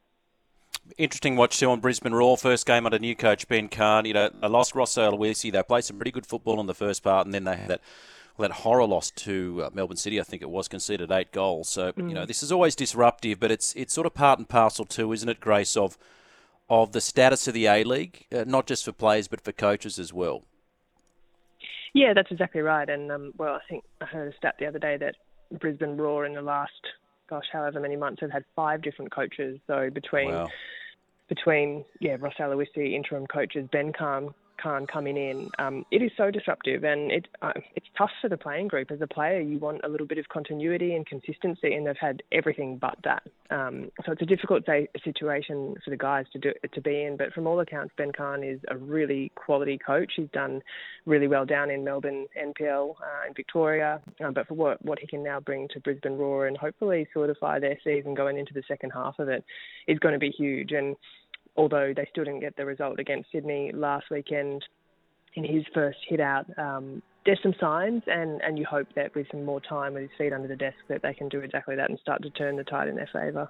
interesting 0.97 1.37
watch 1.37 1.59
too 1.59 1.71
on 1.71 1.81
Brisbane 1.81 2.15
Roar. 2.15 2.39
First 2.39 2.67
game 2.67 2.87
under 2.87 2.99
new 2.99 3.15
coach 3.15 3.47
Ben 3.49 3.69
Cahn. 3.69 4.07
You 4.07 4.15
know, 4.15 4.31
they 4.31 4.49
lost 4.49 4.75
Ross 4.75 4.95
Aloisi. 4.95 5.53
They 5.53 5.63
played 5.63 5.85
some 5.85 5.97
pretty 5.97 6.11
good 6.11 6.27
football 6.27 6.59
in 6.59 6.67
the 6.67 6.75
first 6.75 7.03
part, 7.03 7.27
and 7.27 7.35
then 7.35 7.45
they 7.45 7.55
had 7.55 7.69
that 7.69 7.81
well, 8.39 8.49
that 8.49 8.55
horror 8.55 8.87
loss 8.87 9.11
to 9.11 9.65
uh, 9.65 9.71
Melbourne 9.75 9.99
City. 9.99 10.19
I 10.19 10.23
think 10.23 10.41
it 10.41 10.49
was 10.49 10.69
conceded 10.69 11.13
eight 11.13 11.33
goals. 11.33 11.69
So 11.69 11.93
mm. 11.93 12.09
you 12.09 12.15
know, 12.15 12.25
this 12.25 12.43
is 12.43 12.51
always 12.51 12.75
disruptive, 12.75 13.39
but 13.39 13.51
it's 13.51 13.75
it's 13.75 13.93
sort 13.93 14.07
of 14.07 14.15
part 14.15 14.39
and 14.39 14.49
parcel 14.49 14.87
too, 14.87 15.13
isn't 15.13 15.29
it, 15.29 15.39
Grace? 15.39 15.77
Of 15.77 15.99
of 16.71 16.93
the 16.93 17.01
status 17.03 17.47
of 17.47 17.53
the 17.53 17.67
A 17.67 17.85
League, 17.85 18.25
uh, 18.33 18.45
not 18.47 18.67
just 18.67 18.87
for 18.87 18.93
players 18.93 19.29
but 19.29 19.43
for 19.43 19.53
coaches 19.53 19.99
as 19.99 20.15
well. 20.15 20.45
Yeah, 21.95 22.15
that's 22.15 22.31
exactly 22.31 22.61
right. 22.63 22.89
And 22.89 23.11
um, 23.13 23.33
well, 23.37 23.55
I 23.55 23.61
think 23.69 23.85
I 24.01 24.07
heard 24.07 24.33
a 24.33 24.37
stat 24.37 24.55
the 24.59 24.67
other 24.67 24.79
day 24.79 24.97
that 24.99 25.15
Brisbane 25.61 25.97
Roar 25.97 26.25
in 26.25 26.35
the 26.35 26.43
last, 26.43 26.73
gosh, 27.29 27.45
however 27.53 27.81
many 27.81 27.97
months 27.97 28.21
have 28.23 28.31
had 28.31 28.45
five 28.57 28.83
different 28.83 29.13
coaches. 29.13 29.61
So 29.67 29.91
between 29.93 30.31
wow. 30.31 30.49
between 31.29 31.85
yeah 32.01 32.17
Ross 32.19 32.35
Aloisi, 32.39 32.95
interim 32.95 33.27
coaches, 33.27 33.69
Ben 33.71 33.93
Cahn, 33.93 34.35
Cahn 34.63 34.87
coming 34.87 35.17
in, 35.17 35.51
um, 35.59 35.85
it 35.91 36.03
is 36.03 36.11
so 36.17 36.31
disruptive 36.31 36.85
and 36.85 37.11
it 37.11 37.29
uh, 37.43 37.53
it's 37.75 37.87
tough 37.97 38.11
for 38.21 38.29
the 38.29 38.37
playing 38.37 38.69
group. 38.69 38.91
As 38.91 39.01
a 39.01 39.07
player, 39.07 39.41
you 39.41 39.59
want 39.59 39.81
a 39.85 39.89
little 39.89 40.07
bit 40.07 40.19
of 40.19 40.29
continuity 40.29 40.95
and 40.95 41.07
consistency, 41.07 41.75
and 41.75 41.87
they've 41.87 41.97
had 41.99 42.23
everything 42.33 42.79
but 42.79 42.97
that. 43.05 43.23
Um, 43.51 43.91
so 44.05 44.13
it's 44.13 44.23
a 44.23 44.27
difficult 44.27 44.65
day, 44.65 44.89
situation 45.05 45.75
for 45.85 45.91
the 45.91 45.97
guys 45.97 46.27
to 46.33 46.39
do 46.39 46.53
to 46.73 46.81
be 46.81 47.03
in. 47.03 47.17
But 47.17 47.33
from 47.33 47.47
all 47.47 47.61
accounts, 47.61 47.93
Ben 47.97 48.13
Cahn 48.13 48.43
is 48.43 48.61
a 48.69 48.77
really 48.77 49.33
quality 49.35 49.79
coach. 49.79 50.13
He's 50.17 50.31
done 50.33 50.63
really 51.07 51.29
well 51.29 51.45
down 51.45 51.71
in 51.71 51.85
Melbourne 51.85 52.27
NPL 52.39 52.91
uh, 52.91 53.27
in 53.29 53.35
Victoria, 53.35 54.01
um, 54.25 54.33
but 54.35 54.47
for 54.47 54.55
what 54.55 54.85
what 54.85 54.99
he 54.99 55.07
can 55.07 55.23
now 55.23 55.41
bring 55.41 55.69
to 55.69 55.81
Brisbane 55.81 56.17
Roar 56.17 56.47
and 56.47 56.57
hopefully 56.57 57.07
solidify 57.13 57.59
their 57.59 57.79
season 57.83 58.15
going 58.15 58.39
into 58.39 58.55
the 58.55 58.63
second 58.69 58.91
half 58.91 59.19
of 59.19 59.29
it 59.29 59.45
is 59.89 59.99
going 59.99 60.15
to 60.15 60.19
be 60.19 60.31
huge. 60.31 60.73
And 60.73 60.97
although 61.57 61.93
they 61.95 62.07
still 62.11 62.25
didn't 62.25 62.41
get 62.41 62.57
the 62.57 62.65
result 62.65 62.99
against 62.99 63.31
Sydney 63.33 63.73
last 63.73 64.07
weekend 64.11 64.65
in 65.35 65.45
his 65.45 65.65
first 65.75 65.99
hit 66.09 66.21
out. 66.21 66.47
Um, 66.59 67.03
there's 67.25 67.41
some 67.43 67.55
signs, 67.61 68.03
and, 68.07 68.41
and 68.43 68.59
you 68.59 68.65
hope 68.65 68.89
that 68.97 69.15
with 69.15 69.27
some 69.31 69.45
more 69.45 69.61
time 69.61 69.95
with 69.95 70.03
his 70.03 70.11
feet 70.19 70.33
under 70.33 70.49
the 70.49 70.57
desk, 70.57 70.77
that 70.89 71.03
they 71.03 71.15
can 71.15 71.29
do 71.29 71.41
exactly 71.41 71.77
that 71.77 71.89
and 71.89 71.99
start 71.99 72.23
to 72.23 72.31
turn 72.31 72.57
the 72.57 72.65
tide 72.65 72.89
in 72.89 72.97
their 72.97 73.09
favour. 73.13 73.49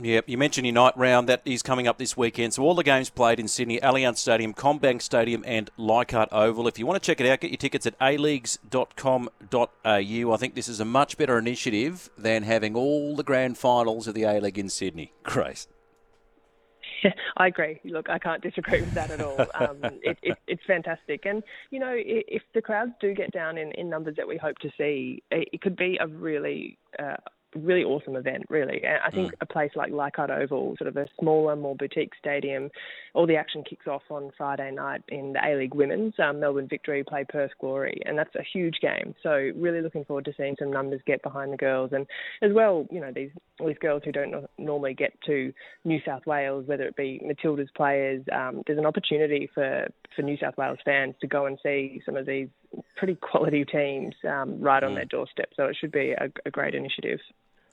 Yep, 0.00 0.28
you 0.28 0.38
mentioned 0.38 0.64
Unite 0.64 0.96
round 0.96 1.28
that 1.28 1.42
is 1.44 1.60
coming 1.60 1.88
up 1.88 1.98
this 1.98 2.16
weekend. 2.16 2.54
So 2.54 2.62
all 2.62 2.76
the 2.76 2.84
games 2.84 3.10
played 3.10 3.40
in 3.40 3.48
Sydney, 3.48 3.80
Allianz 3.80 4.18
Stadium, 4.18 4.54
CommBank 4.54 5.02
Stadium, 5.02 5.42
and 5.44 5.70
Leichhardt 5.76 6.28
Oval. 6.30 6.68
If 6.68 6.78
you 6.78 6.86
want 6.86 7.02
to 7.02 7.06
check 7.06 7.20
it 7.20 7.28
out, 7.28 7.40
get 7.40 7.50
your 7.50 7.56
tickets 7.56 7.84
at 7.84 7.98
aleagues.com.au. 7.98 9.30
I 9.84 10.36
think 10.36 10.54
this 10.54 10.68
is 10.68 10.78
a 10.78 10.84
much 10.84 11.18
better 11.18 11.36
initiative 11.36 12.10
than 12.16 12.44
having 12.44 12.76
all 12.76 13.16
the 13.16 13.24
grand 13.24 13.58
finals 13.58 14.06
of 14.06 14.14
the 14.14 14.22
A 14.22 14.40
League 14.40 14.58
in 14.58 14.68
Sydney. 14.68 15.14
Grace. 15.24 15.66
I 17.36 17.46
agree. 17.46 17.80
Look, 17.84 18.08
I 18.10 18.18
can't 18.18 18.42
disagree 18.42 18.82
with 18.82 18.94
that 18.94 19.10
at 19.10 19.20
all. 19.20 19.38
Um, 19.58 19.78
it, 19.82 20.18
it, 20.22 20.38
it's 20.46 20.62
fantastic, 20.66 21.26
and 21.26 21.42
you 21.70 21.78
know, 21.78 21.94
if 21.94 22.42
the 22.54 22.62
crowds 22.62 22.92
do 23.00 23.14
get 23.14 23.32
down 23.32 23.58
in, 23.58 23.72
in 23.72 23.88
numbers 23.88 24.16
that 24.16 24.26
we 24.26 24.36
hope 24.36 24.58
to 24.58 24.70
see, 24.76 25.22
it, 25.30 25.48
it 25.52 25.60
could 25.60 25.76
be 25.76 25.98
a 26.00 26.06
really 26.06 26.78
uh, 26.98 27.16
really 27.54 27.84
awesome 27.84 28.16
event, 28.16 28.44
really. 28.48 28.82
And 28.84 28.98
I 29.04 29.10
think 29.10 29.32
mm. 29.32 29.36
a 29.40 29.46
place 29.46 29.70
like 29.74 29.92
Leichhardt 29.92 30.30
Oval, 30.30 30.74
sort 30.78 30.88
of 30.88 30.96
a 30.96 31.06
smaller, 31.18 31.56
more 31.56 31.74
boutique 31.74 32.12
stadium, 32.18 32.70
all 33.14 33.26
the 33.26 33.36
action 33.36 33.64
kicks 33.68 33.86
off 33.86 34.02
on 34.10 34.30
Friday 34.36 34.70
night 34.70 35.02
in 35.08 35.32
the 35.32 35.40
A-League 35.44 35.74
Women's. 35.74 36.14
Um, 36.18 36.40
Melbourne 36.40 36.68
Victory 36.68 37.04
play 37.04 37.24
Perth 37.28 37.52
Glory, 37.60 38.00
and 38.04 38.18
that's 38.18 38.34
a 38.34 38.42
huge 38.42 38.76
game. 38.80 39.14
So 39.22 39.50
really 39.56 39.80
looking 39.80 40.04
forward 40.04 40.24
to 40.26 40.34
seeing 40.36 40.56
some 40.58 40.70
numbers 40.70 41.00
get 41.06 41.22
behind 41.22 41.52
the 41.52 41.56
girls, 41.56 41.90
and 41.92 42.06
as 42.42 42.52
well, 42.52 42.86
you 42.90 43.00
know, 43.00 43.12
these 43.14 43.30
these 43.64 43.78
girls 43.80 44.02
who 44.04 44.12
don't 44.12 44.46
normally 44.56 44.94
get 44.94 45.12
to 45.26 45.52
New 45.84 46.00
South 46.06 46.26
Wales, 46.26 46.66
whether 46.66 46.84
it 46.84 46.96
be 46.96 47.20
Matilda's 47.24 47.70
players, 47.74 48.22
um, 48.32 48.62
there's 48.66 48.78
an 48.78 48.86
opportunity 48.86 49.48
for 49.54 49.88
for 50.14 50.22
New 50.22 50.36
South 50.36 50.56
Wales 50.56 50.78
fans 50.84 51.14
to 51.20 51.26
go 51.26 51.46
and 51.46 51.58
see 51.62 52.02
some 52.04 52.16
of 52.16 52.26
these 52.26 52.48
pretty 52.96 53.14
quality 53.16 53.64
teams 53.64 54.14
um, 54.28 54.60
right 54.60 54.82
on 54.82 54.92
mm. 54.92 54.96
their 54.96 55.04
doorstep. 55.06 55.50
So 55.56 55.64
it 55.64 55.76
should 55.80 55.92
be 55.92 56.10
a, 56.10 56.30
a 56.44 56.50
great 56.50 56.74
initiative. 56.74 57.20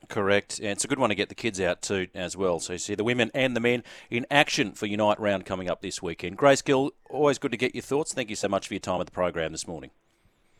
Correct. 0.09 0.59
And 0.59 0.69
it's 0.69 0.83
a 0.83 0.87
good 0.87 0.99
one 0.99 1.09
to 1.09 1.15
get 1.15 1.29
the 1.29 1.35
kids 1.35 1.59
out 1.59 1.81
too 1.81 2.07
as 2.13 2.37
well. 2.37 2.59
So 2.59 2.73
you 2.73 2.79
see 2.79 2.95
the 2.95 3.03
women 3.03 3.31
and 3.33 3.55
the 3.55 3.59
men 3.59 3.83
in 4.09 4.25
action 4.29 4.73
for 4.73 4.85
Unite 4.85 5.19
Round 5.19 5.45
coming 5.45 5.69
up 5.69 5.81
this 5.81 6.01
weekend. 6.01 6.37
Grace 6.37 6.61
Gill, 6.61 6.91
always 7.09 7.37
good 7.37 7.51
to 7.51 7.57
get 7.57 7.75
your 7.75 7.81
thoughts. 7.81 8.13
Thank 8.13 8.29
you 8.29 8.35
so 8.35 8.47
much 8.47 8.67
for 8.67 8.73
your 8.73 8.81
time 8.81 8.99
at 9.01 9.07
the 9.07 9.11
program 9.11 9.51
this 9.51 9.67
morning. 9.67 9.91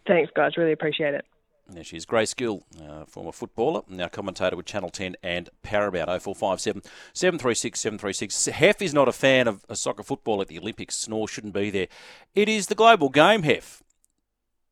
Thanks, 0.08 0.32
guys. 0.36 0.58
Really 0.58 0.72
appreciate 0.72 1.14
it. 1.14 1.26
There 1.68 1.84
she 1.84 1.98
is, 1.98 2.06
Grace 2.06 2.36
Gill, 2.36 2.64
uh, 2.80 3.06
former 3.06 3.32
footballer, 3.32 3.82
now 3.90 4.08
commentator 4.08 4.56
with 4.56 4.68
Channel 4.68 4.92
10 4.92 5.16
and 5.24 5.50
Paramount 5.64 6.10
0457 6.10 6.84
736 7.14 7.80
736. 7.80 8.46
Hef 8.46 8.82
is 8.84 8.94
not 8.94 9.08
a 9.08 9.12
fan 9.12 9.48
of 9.48 9.66
a 9.68 9.76
soccer 9.76 10.04
football 10.04 10.42
at 10.42 10.48
the 10.48 10.60
Olympics, 10.60 11.08
nor 11.08 11.28
shouldn't 11.28 11.56
be 11.56 11.72
there. 11.72 11.88
It 12.36 12.48
is 12.48 12.68
the 12.68 12.76
global 12.76 13.10
game, 13.10 13.42
Hef. 13.42 13.82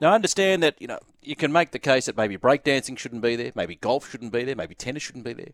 Now, 0.03 0.11
I 0.11 0.15
understand 0.15 0.61
that, 0.63 0.81
you 0.81 0.87
know, 0.87 0.99
you 1.21 1.37
can 1.37 1.53
make 1.53 1.71
the 1.71 1.79
case 1.79 2.07
that 2.07 2.17
maybe 2.17 2.35
breakdancing 2.37 2.97
shouldn't 2.97 3.21
be 3.21 3.37
there, 3.37 3.53
maybe 3.55 3.75
golf 3.75 4.11
shouldn't 4.11 4.33
be 4.33 4.43
there, 4.43 4.53
maybe 4.53 4.75
tennis 4.75 5.01
shouldn't 5.01 5.23
be 5.23 5.31
there. 5.31 5.53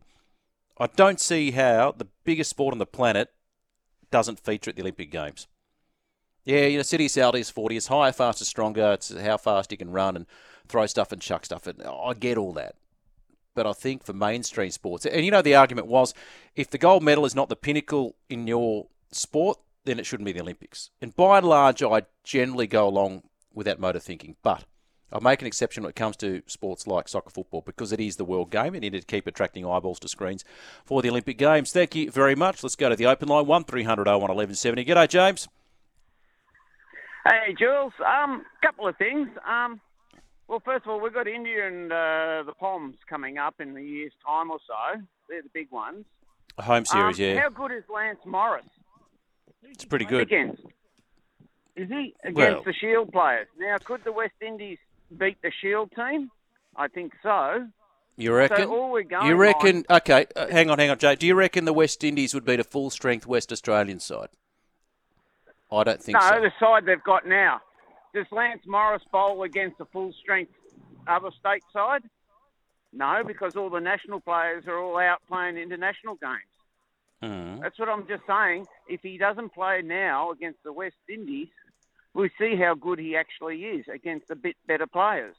I 0.80 0.88
don't 0.88 1.20
see 1.20 1.52
how 1.52 1.94
the 1.96 2.08
biggest 2.24 2.50
sport 2.50 2.74
on 2.74 2.80
the 2.80 2.88
planet 2.88 3.32
doesn't 4.10 4.40
feature 4.40 4.72
at 4.72 4.76
the 4.76 4.82
Olympic 4.82 5.12
Games. 5.12 5.46
Yeah, 6.46 6.66
you 6.66 6.78
know, 6.78 6.84
Citius 6.84 7.16
Altius 7.16 7.54
Fortius, 7.54 7.78
it's 7.78 7.88
higher, 7.90 8.12
faster, 8.12 8.44
stronger, 8.44 8.94
it's 8.94 9.16
how 9.16 9.38
fast 9.38 9.72
you 9.72 9.78
can 9.78 9.92
run 9.92 10.16
and 10.16 10.26
throw 10.68 10.88
stuff 10.88 11.12
and 11.12 11.22
chuck 11.22 11.46
stuff. 11.46 11.68
And 11.68 11.84
I 11.84 12.16
get 12.20 12.40
all 12.40 12.54
that. 12.54 12.74
But 13.54 13.68
I 13.68 13.74
think 13.74 14.04
for 14.04 14.14
mainstream 14.14 14.72
sports, 14.72 15.06
and 15.06 15.24
you 15.24 15.30
know, 15.30 15.44
the 15.44 15.54
argument 15.54 15.86
was 15.86 16.16
if 16.56 16.72
the 16.72 16.80
gold 16.80 17.04
medal 17.04 17.26
is 17.26 17.36
not 17.36 17.50
the 17.50 17.56
pinnacle 17.56 18.16
in 18.32 18.48
your 18.48 18.88
sport, 19.12 19.60
then 19.86 20.00
it 20.00 20.08
shouldn't 20.08 20.26
be 20.26 20.34
the 20.34 20.42
Olympics. 20.42 20.90
And 21.00 21.16
by 21.16 21.38
and 21.38 21.48
large, 21.48 21.84
I 21.84 22.02
generally 22.24 22.66
go 22.66 22.88
along 22.88 23.22
with 23.54 23.66
that 23.66 23.80
mode 23.80 23.96
of 23.96 24.04
thinking. 24.04 24.36
But 24.44 24.64
I'll 25.12 25.22
make 25.22 25.42
an 25.42 25.48
exception 25.48 25.84
when 25.84 25.90
it 25.90 25.96
comes 25.96 26.16
to 26.18 26.42
sports 26.48 26.86
like 26.88 27.08
soccer 27.08 27.30
football 27.32 27.62
because 27.66 27.92
it 27.92 28.00
is 28.00 28.18
the 28.18 28.26
world 28.26 28.52
game 28.52 28.76
and 28.76 28.84
it 28.86 28.92
need 28.92 29.00
to 29.00 29.06
keep 29.06 29.26
attracting 29.28 29.66
eyeballs 29.66 30.00
to 30.02 30.08
screens 30.08 30.44
for 30.86 31.02
the 31.02 31.10
Olympic 31.10 31.38
Games. 31.38 31.72
Thank 31.72 31.96
you 31.96 32.12
very 32.12 32.36
much. 32.36 32.62
Let's 32.64 32.76
go 32.76 32.90
to 32.90 32.96
the 32.96 33.08
open 33.08 33.28
line 33.28 33.46
1300 33.48 34.06
01 34.08 34.14
1170. 34.22 34.86
G'day, 34.86 35.08
James. 35.10 35.48
Hey, 37.26 37.54
Jules. 37.58 37.94
Um, 38.06 38.44
couple 38.64 38.88
of 38.88 38.98
things. 38.98 39.28
Um, 39.48 39.82
well, 40.48 40.62
first 40.64 40.86
of 40.86 40.92
all, 40.92 41.00
we've 41.00 41.14
got 41.14 41.28
India 41.28 41.68
and 41.68 41.92
uh, 41.92 42.44
the 42.46 42.54
Poms 42.60 42.96
coming 43.10 43.38
up 43.38 43.56
in 43.60 43.76
a 43.76 43.82
year's 43.82 44.14
time 44.26 44.50
or 44.52 44.60
so. 44.66 45.02
They're 45.28 45.42
the 45.44 45.50
big 45.54 45.70
ones. 45.72 46.06
A 46.58 46.64
home 46.64 46.86
series, 46.86 47.20
Um, 47.20 47.26
yeah. 47.26 47.40
How 47.42 47.50
good 47.50 47.72
is 47.72 47.84
Lance 47.94 48.20
Morris 48.26 48.66
It's 49.64 49.86
pretty 49.86 50.06
good. 50.06 50.22
against? 50.22 50.62
Is 51.80 51.88
he 51.88 52.14
against 52.26 52.36
Well- 52.36 52.64
the 52.64 52.74
Shield 52.74 53.12
players? 53.12 53.48
Now, 53.58 53.78
could 53.78 54.04
the 54.04 54.12
West 54.12 54.34
Indies 54.42 54.80
beat 55.18 55.42
the 55.42 55.52
Shield 55.62 55.92
team? 55.96 56.30
I 56.76 56.90
think 56.90 57.14
so. 57.24 57.70
You 58.18 58.34
reckon? 58.34 58.68
all 58.68 58.92
we're 58.92 59.04
going 59.04 59.28
you 59.28 59.34
on- 59.34 59.40
reckon? 59.40 59.86
Okay, 59.90 60.26
uh, 60.36 60.48
hang 60.48 60.70
on, 60.70 60.78
hang 60.78 60.90
on, 60.90 60.98
Jay. 60.98 61.16
Do 61.16 61.26
you 61.26 61.36
reckon 61.36 61.64
the 61.64 61.72
West 61.72 62.04
Indies 62.04 62.34
would 62.34 62.44
beat 62.44 62.60
a 62.60 62.66
full 62.66 62.90
strength 62.90 63.26
West 63.26 63.50
Australian 63.54 64.02
side? 64.02 64.28
I 65.72 65.84
don't 65.86 66.04
think 66.04 66.20
so. 66.20 66.30
no, 66.30 66.36
so. 66.36 66.42
the 66.42 66.52
side 66.60 66.86
they've 66.86 67.04
got 67.04 67.26
now. 67.26 67.62
Does 68.14 68.26
Lance 68.32 68.64
Morris 68.68 69.04
bowl 69.12 69.44
against 69.44 69.80
a 69.80 69.86
full 69.86 70.12
strength 70.12 70.52
other 71.08 71.32
state 71.40 71.64
side? 71.72 72.04
No, 72.92 73.24
because 73.26 73.56
all 73.56 73.70
the 73.70 73.80
national 73.80 74.20
players 74.20 74.66
are 74.68 74.78
all 74.80 74.98
out 74.98 75.22
playing 75.30 75.58
international 75.58 76.16
games. 76.16 76.42
Mm. 77.24 77.62
That's 77.62 77.78
what 77.80 77.88
I'm 77.88 78.06
just 78.08 78.24
saying. 78.28 78.66
If 78.90 79.02
he 79.02 79.18
doesn't 79.18 79.54
play 79.54 79.82
now 79.82 80.32
against 80.32 80.62
the 80.64 80.74
West 80.74 80.96
Indies, 81.08 81.48
we 82.14 82.30
see 82.40 82.56
how 82.56 82.76
good 82.76 83.00
he 83.00 83.16
actually 83.16 83.64
is 83.66 83.86
against 83.88 84.30
a 84.30 84.36
bit 84.36 84.56
better 84.68 84.88
players 84.88 85.36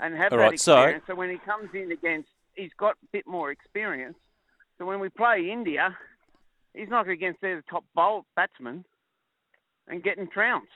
and 0.00 0.14
have 0.14 0.32
All 0.32 0.38
that 0.38 0.44
right, 0.50 0.60
so- 0.60 0.76
experience. 0.78 1.04
So, 1.06 1.14
when 1.14 1.30
he 1.30 1.38
comes 1.38 1.70
in 1.74 1.92
against, 1.92 2.28
he's 2.54 2.72
got 2.78 2.92
a 3.02 3.06
bit 3.12 3.26
more 3.26 3.50
experience. 3.50 4.16
So 4.78 4.84
when 4.84 5.00
we 5.00 5.08
play 5.08 5.50
India, 5.50 5.96
he's 6.74 6.88
not 6.88 7.08
against 7.08 7.40
their 7.40 7.62
top 7.62 7.84
bowl 7.94 8.26
batsmen 8.34 8.84
and 9.88 10.02
getting 10.02 10.28
trounced. 10.28 10.68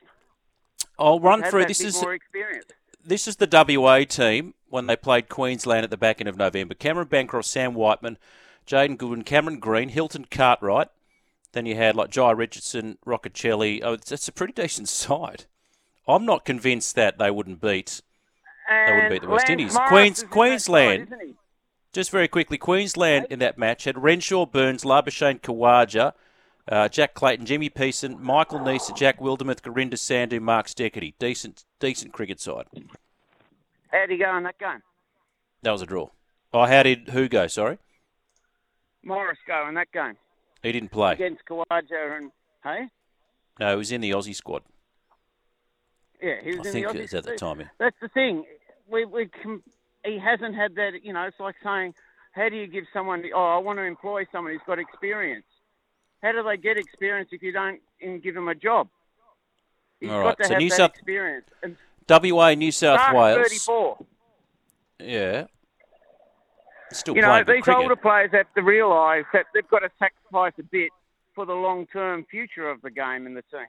I'll 0.99 1.21
run 1.21 1.43
through. 1.43 1.67
This 1.67 1.81
is 1.81 2.01
more 2.01 2.15
experience. 2.15 2.67
this 3.05 3.27
is 3.27 3.37
the 3.37 3.47
WA 3.51 4.05
team 4.05 4.55
when 4.69 4.87
they 4.87 4.97
played 4.97 5.29
Queensland 5.29 5.85
at 5.85 5.91
the 5.91 5.97
back 5.97 6.21
end 6.21 6.29
of 6.29 6.37
November. 6.37 6.75
Cameron 6.75 7.09
Bancroft, 7.09 7.49
Sam 7.49 7.75
Whiteman, 7.75 8.19
Jayden 8.67 8.97
Goodwin, 8.97 9.23
Cameron 9.25 9.59
Green, 9.59 9.89
Hilton 9.89 10.27
Cartwright. 10.31 10.89
Then 11.53 11.67
you 11.67 11.75
had 11.75 11.97
like 11.97 12.11
Jhye 12.11 12.37
Richardson, 12.37 12.99
Rockacelli. 13.05 13.81
Oh, 13.83 13.95
it's, 13.95 14.13
it's 14.13 14.29
a 14.29 14.33
pretty 14.33 14.53
decent 14.53 14.89
side. 14.89 15.47
I'm 16.07 16.25
not 16.25 16.45
convinced 16.45 16.95
that 16.97 17.19
they 17.19 17.31
wouldn't 17.31 17.61
beat. 17.61 18.03
They 18.69 18.93
wouldn't 18.93 19.11
beat 19.11 19.23
the 19.23 19.29
West 19.29 19.49
Lance 19.49 19.51
Indies. 19.51 19.75
Morris 19.75 19.91
Queens- 19.91 20.19
is 20.19 20.23
in 20.23 20.29
that 20.29 20.35
Queensland. 20.35 21.09
side. 21.09 21.35
Just 21.93 22.11
very 22.13 22.29
quickly, 22.29 22.57
Queensland 22.57 23.27
in 23.31 23.41
that 23.41 23.59
match 23.59 23.83
had 23.83 24.01
Renshaw, 24.01 24.47
Burns, 24.47 24.85
Labuschagne, 24.85 25.41
Khawaja, 25.41 26.13
uh, 26.69 26.89
Jack 26.89 27.15
Clayton, 27.15 27.47
Jimmy 27.47 27.69
Peirson, 27.69 28.21
Michael 28.21 28.61
Neser, 28.61 28.97
Jack 28.97 29.19
Wildermuth, 29.19 29.61
Gurinder 29.63 29.95
Sandhu, 29.95 30.41
Mark 30.41 30.69
Steketee. 30.69 31.15
Decent, 31.19 31.65
decent 31.81 32.13
cricket 32.13 32.41
side. 32.41 32.67
How'd 33.91 34.11
he 34.11 34.19
go 34.19 34.37
in 34.37 34.45
that 34.45 34.59
game? 34.59 34.83
That 35.63 35.73
was 35.73 35.83
a 35.83 35.87
draw. 35.87 36.11
Oh, 36.53 36.67
how 36.67 36.85
did 36.85 37.09
who 37.09 37.29
go? 37.29 37.49
Sorry, 37.49 37.79
Morris 39.03 39.39
go 39.49 39.67
in 39.69 39.75
that 39.75 39.91
game 39.93 40.17
he 40.63 40.73
didn't 40.73 40.91
play. 40.91 41.13
against 41.13 41.43
Khawaja 41.49 42.17
and 42.19 42.31
hey, 42.65 42.89
No, 43.59 43.71
he 43.71 43.77
was 43.77 43.93
in 43.93 44.01
the 44.01 44.11
Aussie 44.11 44.35
squad. 44.35 44.63
yeah, 46.23 46.35
he 46.43 46.57
was 46.57 46.67
I 46.67 46.69
in 46.69 46.73
think 46.73 46.87
the 46.89 46.93
Aussie 46.95 47.03
was 47.03 47.15
at 47.15 47.25
the 47.25 47.37
time. 47.37 47.61
yeah. 47.61 47.67
That's 47.79 47.97
the 48.01 48.09
thing. 48.09 48.45
We 48.89 49.05
we 49.05 49.29
can, 49.29 49.63
he 50.05 50.19
hasn't 50.19 50.55
had 50.55 50.75
that. 50.77 51.03
You 51.05 51.13
know, 51.13 51.23
it's 51.23 51.39
like 51.41 51.55
saying, 51.63 51.95
how 52.33 52.49
do 52.49 52.57
you 52.57 52.67
give 52.67 52.85
someone? 52.93 53.25
Oh, 53.35 53.45
I 53.57 53.59
want 53.59 53.79
to 53.79 53.85
employ 53.85 54.25
someone 54.33 54.53
who's 54.53 54.63
got 54.67 54.79
experience. 54.79 55.45
How 56.23 56.33
do 56.33 56.43
they 56.43 56.57
get 56.57 56.77
experience 56.77 57.31
if 57.33 57.43
you 57.43 57.53
don't 57.53 57.81
give 58.23 58.35
them 58.35 58.49
a 58.49 58.55
job? 58.55 58.89
He's 60.01 60.11
All 60.11 60.23
got 60.23 60.39
right, 60.41 60.49
so 60.49 60.57
New 60.57 60.71
South- 60.71 60.91
experience. 60.95 61.47
And 61.63 61.77
WA, 62.09 62.55
New 62.55 62.73
South 62.73 63.15
Wales. 63.15 63.37
34. 63.49 63.99
Yeah. 65.01 65.47
Still 66.93 67.15
You 67.15 67.23
know, 67.23 67.39
these 67.39 67.63
cricket. 67.63 67.75
older 67.83 67.97
players 67.97 68.31
have 68.33 68.53
to 68.55 68.63
realise 68.63 69.25
that 69.33 69.47
they've 69.55 69.69
got 69.69 69.81
to 69.81 69.91
sacrifice 69.99 70.53
a 70.59 70.63
bit 70.65 70.91
for 71.35 71.47
the 71.47 71.53
long-term 71.55 72.27
future 72.31 72.69
of 72.69 72.83
the 72.83 72.91
game 72.91 73.27
and 73.27 73.37
the 73.37 73.43
team. 73.43 73.67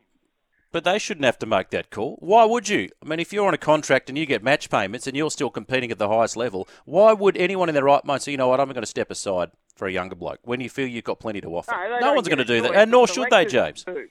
But 0.72 0.86
they 0.86 0.98
shouldn't 1.00 1.26
have 1.26 1.38
to 1.40 1.46
make 1.46 1.70
that 1.72 1.92
call. 1.92 2.16
Why 2.20 2.46
would 2.46 2.70
you? 2.70 2.88
I 3.04 3.06
mean, 3.08 3.20
if 3.20 3.34
you're 3.34 3.46
on 3.46 3.54
a 3.54 3.58
contract 3.58 4.08
and 4.10 4.18
you 4.18 4.26
get 4.26 4.42
match 4.42 4.70
payments 4.70 5.06
and 5.06 5.18
you're 5.18 5.30
still 5.30 5.50
competing 5.50 5.92
at 5.92 5.98
the 6.00 6.08
highest 6.08 6.38
level, 6.38 6.68
why 6.86 7.12
would 7.14 7.36
anyone 7.36 7.68
in 7.70 7.76
their 7.76 7.84
right 7.84 8.04
mind 8.06 8.22
say, 8.22 8.32
you 8.32 8.38
know 8.38 8.48
what, 8.48 8.60
I'm 8.62 8.70
going 8.70 8.82
to 8.82 8.86
step 8.88 9.12
aside 9.12 9.52
for 9.76 9.86
a 9.88 9.92
younger 9.92 10.16
bloke 10.16 10.40
when 10.44 10.62
you 10.62 10.70
feel 10.70 10.88
you've 10.88 11.04
got 11.04 11.20
plenty 11.20 11.42
to 11.42 11.48
offer? 11.50 11.72
No, 11.74 12.00
No, 12.00 12.14
one's 12.14 12.28
going 12.30 12.38
to 12.38 12.46
do 12.46 12.62
that, 12.62 12.74
and 12.74 12.90
nor 12.90 13.06
The 13.06 13.14
should 13.14 13.28
they, 13.30 13.46
James. 13.46 13.84
do. 13.84 14.08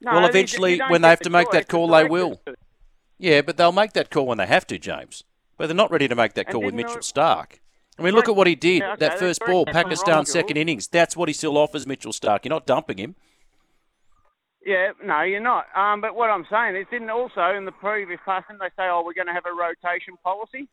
No, 0.00 0.12
Well, 0.12 0.26
eventually, 0.26 0.80
when 0.88 1.02
they 1.02 1.08
have 1.08 1.20
to 1.20 1.30
make 1.30 1.50
that 1.52 1.68
call, 1.68 1.86
they 1.88 2.04
will. 2.04 2.42
Yeah, 3.18 3.42
but 3.42 3.56
they'll 3.56 3.70
make 3.70 3.92
that 3.92 4.10
call 4.10 4.26
when 4.26 4.38
they 4.38 4.46
have 4.46 4.66
to, 4.66 4.78
James. 4.78 5.22
But 5.56 5.68
they're 5.68 5.76
not 5.76 5.92
ready 5.92 6.08
to 6.08 6.16
make 6.16 6.34
that 6.34 6.46
And 6.46 6.52
call 6.54 6.62
with 6.64 6.74
Mitchell 6.74 6.96
Starc. 6.96 7.60
I 7.98 8.02
mean, 8.02 8.14
look 8.14 8.28
at 8.28 8.34
what 8.34 8.46
he 8.46 8.54
did. 8.54 8.80
Yeah, 8.80 8.92
okay, 8.92 9.06
that 9.06 9.18
first 9.18 9.40
ball, 9.44 9.66
Pakistan 9.66 10.24
second 10.26 10.56
innings. 10.56 10.88
That's 10.88 11.16
what 11.16 11.28
he 11.28 11.32
still 11.32 11.58
offers 11.58 11.86
Mitchell 11.86 12.12
Starc. 12.12 12.44
You're 12.44 12.50
not 12.50 12.66
dumping 12.66 12.98
him. 12.98 13.16
Yeah, 14.64 14.92
no, 15.04 15.22
you're 15.22 15.40
not. 15.40 15.66
Um, 15.76 16.00
but 16.00 16.14
what 16.14 16.30
I'm 16.30 16.46
saying 16.50 16.76
is, 16.76 16.86
didn't 16.90 17.10
also 17.10 17.54
in 17.56 17.64
the 17.64 17.72
previous 17.72 18.20
past, 18.24 18.48
didn't 18.48 18.60
they 18.60 18.68
say, 18.76 18.88
oh, 18.88 19.02
we're 19.04 19.12
going 19.12 19.26
to 19.26 19.32
have 19.32 19.44
a 19.44 19.52
rotation 19.52 20.16
policy? 20.22 20.68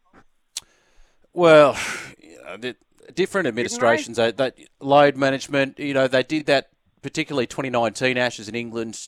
Well, 1.34 1.78
you 2.22 2.42
know, 2.44 2.58
the 2.58 2.76
different 3.14 3.48
administrations, 3.48 4.18
they, 4.18 4.32
that 4.32 4.58
load 4.80 5.18
management, 5.18 5.80
you 5.80 5.94
know, 5.94 6.08
they 6.08 6.24
did 6.24 6.46
that 6.46 6.70
particularly 7.02 7.48
2019 7.48 8.18
Ashes 8.18 8.48
in 8.48 8.56
England, 8.56 9.08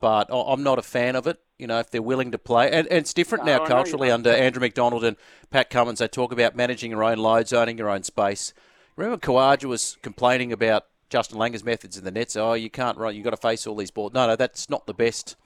but 0.00 0.28
I'm 0.30 0.62
not 0.62 0.78
a 0.78 0.82
fan 0.82 1.16
of 1.16 1.26
it. 1.26 1.40
You 1.58 1.66
know, 1.66 1.78
if 1.78 1.90
they're 1.90 2.02
willing 2.02 2.30
to 2.32 2.38
play, 2.38 2.70
and, 2.70 2.86
and 2.88 2.98
it's 2.98 3.12
different 3.12 3.44
No, 3.44 3.58
now 3.58 3.66
culturally 3.66 4.10
under 4.10 4.30
Andrew 4.30 4.60
McDonald 4.60 5.04
and 5.04 5.16
Pat 5.50 5.68
Cummins. 5.70 5.98
They 5.98 6.08
talk 6.08 6.32
about 6.32 6.56
managing 6.56 6.90
your 6.90 7.04
own 7.04 7.18
loads, 7.18 7.52
owning 7.52 7.76
your 7.76 7.90
own 7.90 8.02
space. 8.02 8.54
Remember, 8.96 9.18
Khawaja 9.18 9.64
was 9.64 9.98
complaining 10.02 10.52
about 10.52 10.86
Justin 11.10 11.38
Langer's 11.38 11.64
methods 11.64 11.98
in 11.98 12.04
the 12.04 12.10
nets. 12.10 12.36
Oh, 12.36 12.54
you 12.54 12.70
can't 12.70 12.96
run. 12.96 13.14
You've 13.14 13.24
got 13.24 13.30
to 13.30 13.36
face 13.36 13.66
all 13.66 13.76
these 13.76 13.90
balls. 13.90 14.12
No, 14.14 14.26
no, 14.26 14.36
that's 14.36 14.70
not 14.70 14.86
the 14.86 14.94
best 14.94 15.36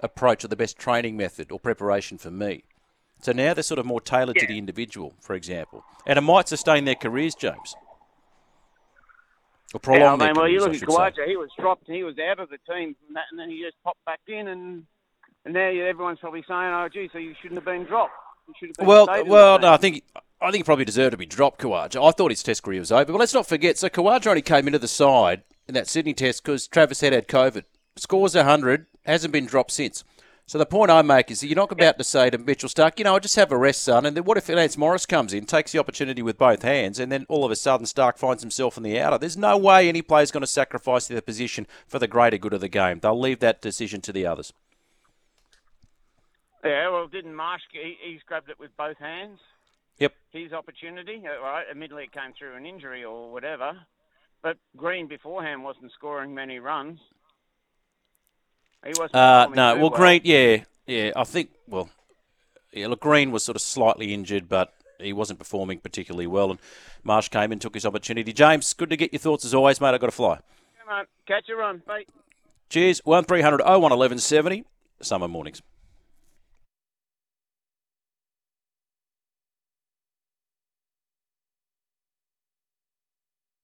approach 0.00 0.44
or 0.44 0.48
the 0.48 0.56
best 0.56 0.78
training 0.78 1.16
method 1.16 1.52
or 1.52 1.60
preparation 1.60 2.18
for 2.18 2.30
me. 2.30 2.64
So 3.20 3.32
now 3.32 3.52
they're 3.52 3.62
sort 3.62 3.78
of 3.78 3.86
more 3.86 4.00
tailored 4.00 4.36
to 4.36 4.46
the 4.46 4.56
individual, 4.56 5.14
for 5.20 5.34
example, 5.34 5.84
and 6.06 6.18
it 6.18 6.22
might 6.22 6.48
sustain 6.48 6.86
their 6.86 6.94
careers, 6.94 7.34
James, 7.34 7.74
or 9.74 9.80
prolong 9.80 10.20
Yeah, 10.20 10.26
I 10.26 10.28
mean, 10.28 10.36
well, 10.36 10.48
you 10.48 10.60
look 10.60 10.74
at. 10.74 10.80
Khawaja, 10.80 11.26
he 11.26 11.36
was 11.36 11.50
dropped, 11.58 11.84
he 11.86 12.02
was 12.02 12.16
out 12.18 12.40
of 12.40 12.48
the 12.48 12.58
team, 12.72 12.96
and, 13.06 13.16
that, 13.16 13.24
and 13.30 13.38
then 13.38 13.50
he 13.50 13.62
just 13.62 13.76
popped 13.84 14.04
back 14.04 14.20
in, 14.26 14.48
and 14.48 14.84
and 15.44 15.54
now 15.54 15.68
everyone's 15.68 16.18
probably 16.18 16.44
saying, 16.46 16.60
oh, 16.60 16.88
gee, 16.92 17.08
so 17.12 17.18
you 17.18 17.34
shouldn't 17.40 17.58
have 17.58 17.64
been 17.64 17.84
dropped. 17.84 18.12
Have 18.60 18.76
been 18.76 18.86
Well, 18.86 19.06
stayed 19.06 19.20
in 19.20 19.26
the 19.26 19.32
well, 19.32 19.58
no, 19.58 19.72
I 19.72 19.76
think 19.76 20.02
I 20.40 20.50
think 20.50 20.56
he 20.56 20.62
probably 20.64 20.84
deserved 20.84 21.12
to 21.12 21.16
be 21.16 21.26
dropped, 21.26 21.60
Khawaja. 21.60 22.06
I 22.06 22.12
thought 22.12 22.30
his 22.30 22.42
Test 22.42 22.62
career 22.62 22.80
was 22.80 22.92
over, 22.92 23.12
but 23.12 23.18
let's 23.18 23.34
not 23.34 23.46
forget. 23.46 23.78
So 23.78 23.88
Khawaja 23.88 24.26
only 24.28 24.42
came 24.42 24.66
into 24.66 24.78
the 24.78 24.88
side 24.88 25.42
in 25.68 25.74
that 25.74 25.88
Sydney 25.88 26.14
Test 26.14 26.42
because 26.42 26.66
Travis 26.66 27.00
had 27.00 27.12
had 27.12 27.28
COVID. 27.28 27.64
Scores 27.96 28.34
hundred, 28.34 28.86
hasn't 29.04 29.32
been 29.32 29.46
dropped 29.46 29.72
since. 29.72 30.04
So 30.50 30.58
the 30.58 30.66
point 30.66 30.90
I 30.90 31.00
make 31.02 31.30
is 31.30 31.40
that 31.40 31.46
you're 31.46 31.54
not 31.54 31.70
about 31.70 31.96
to 31.98 32.02
say 32.02 32.28
to 32.28 32.36
Mitchell 32.36 32.68
Starc, 32.68 32.98
you 32.98 33.04
know, 33.04 33.14
I 33.14 33.20
just 33.20 33.36
have 33.36 33.52
a 33.52 33.56
rest, 33.56 33.84
son. 33.84 34.04
And 34.04 34.16
then 34.16 34.24
what 34.24 34.36
if 34.36 34.48
Lance 34.48 34.76
Morris 34.76 35.06
comes 35.06 35.32
in, 35.32 35.46
takes 35.46 35.70
the 35.70 35.78
opportunity 35.78 36.22
with 36.22 36.38
both 36.38 36.62
hands, 36.62 36.98
and 36.98 37.12
then 37.12 37.24
all 37.28 37.44
of 37.44 37.52
a 37.52 37.54
sudden 37.54 37.86
Starc 37.86 38.18
finds 38.18 38.42
himself 38.42 38.76
in 38.76 38.82
the 38.82 38.98
outer? 38.98 39.16
There's 39.16 39.36
no 39.36 39.56
way 39.56 39.88
any 39.88 40.02
player's 40.02 40.32
going 40.32 40.40
to 40.40 40.48
sacrifice 40.48 41.06
their 41.06 41.20
position 41.20 41.68
for 41.86 42.00
the 42.00 42.08
greater 42.08 42.36
good 42.36 42.52
of 42.52 42.60
the 42.60 42.68
game. 42.68 42.98
They'll 42.98 43.16
leave 43.16 43.38
that 43.38 43.62
decision 43.62 44.00
to 44.00 44.12
the 44.12 44.26
others. 44.26 44.52
Yeah, 46.64 46.90
well, 46.90 47.06
didn't 47.06 47.36
Marsh, 47.36 47.62
he, 47.70 47.94
he's 48.04 48.22
grabbed 48.26 48.50
it 48.50 48.58
with 48.58 48.76
both 48.76 48.98
hands. 48.98 49.38
Yep. 50.00 50.14
His 50.32 50.52
opportunity, 50.52 51.22
uh, 51.24 51.40
right? 51.40 51.64
Admittedly, 51.70 52.02
it 52.02 52.12
came 52.12 52.32
through 52.36 52.56
an 52.56 52.66
injury 52.66 53.04
or 53.04 53.30
whatever. 53.30 53.74
But 54.42 54.56
Green 54.76 55.06
beforehand 55.06 55.62
wasn't 55.62 55.92
scoring 55.92 56.34
many 56.34 56.58
runs. 56.58 56.98
He 58.84 58.90
wasn't. 58.90 59.14
Uh, 59.14 59.48
no, 59.54 59.74
too 59.74 59.80
well, 59.80 59.90
Green, 59.90 60.22
yeah, 60.24 60.64
yeah. 60.86 61.12
I 61.14 61.24
think, 61.24 61.50
well, 61.68 61.90
yeah. 62.72 62.86
Look, 62.86 63.00
Green 63.00 63.30
was 63.30 63.44
sort 63.44 63.56
of 63.56 63.62
slightly 63.62 64.14
injured, 64.14 64.48
but 64.48 64.72
he 64.98 65.12
wasn't 65.12 65.38
performing 65.38 65.80
particularly 65.80 66.26
well. 66.26 66.50
And 66.50 66.58
Marsh 67.04 67.28
came 67.28 67.52
and 67.52 67.60
took 67.60 67.74
his 67.74 67.84
opportunity. 67.84 68.32
James, 68.32 68.72
good 68.72 68.90
to 68.90 68.96
get 68.96 69.12
your 69.12 69.20
thoughts 69.20 69.44
as 69.44 69.54
always, 69.54 69.80
mate. 69.80 69.94
I've 69.94 70.00
got 70.00 70.06
to 70.06 70.12
fly. 70.12 70.38
Come 70.80 70.94
on, 70.94 71.06
catch 71.26 71.48
a 71.48 71.56
run, 71.56 71.82
mate. 71.86 72.08
Cheers. 72.68 73.00
One 73.04 73.24
three 73.24 73.42
hundred 73.42 73.62
oh 73.64 73.78
one 73.80 73.92
eleven 73.92 74.18
seventy. 74.18 74.64
Summer 75.02 75.28
mornings. 75.28 75.62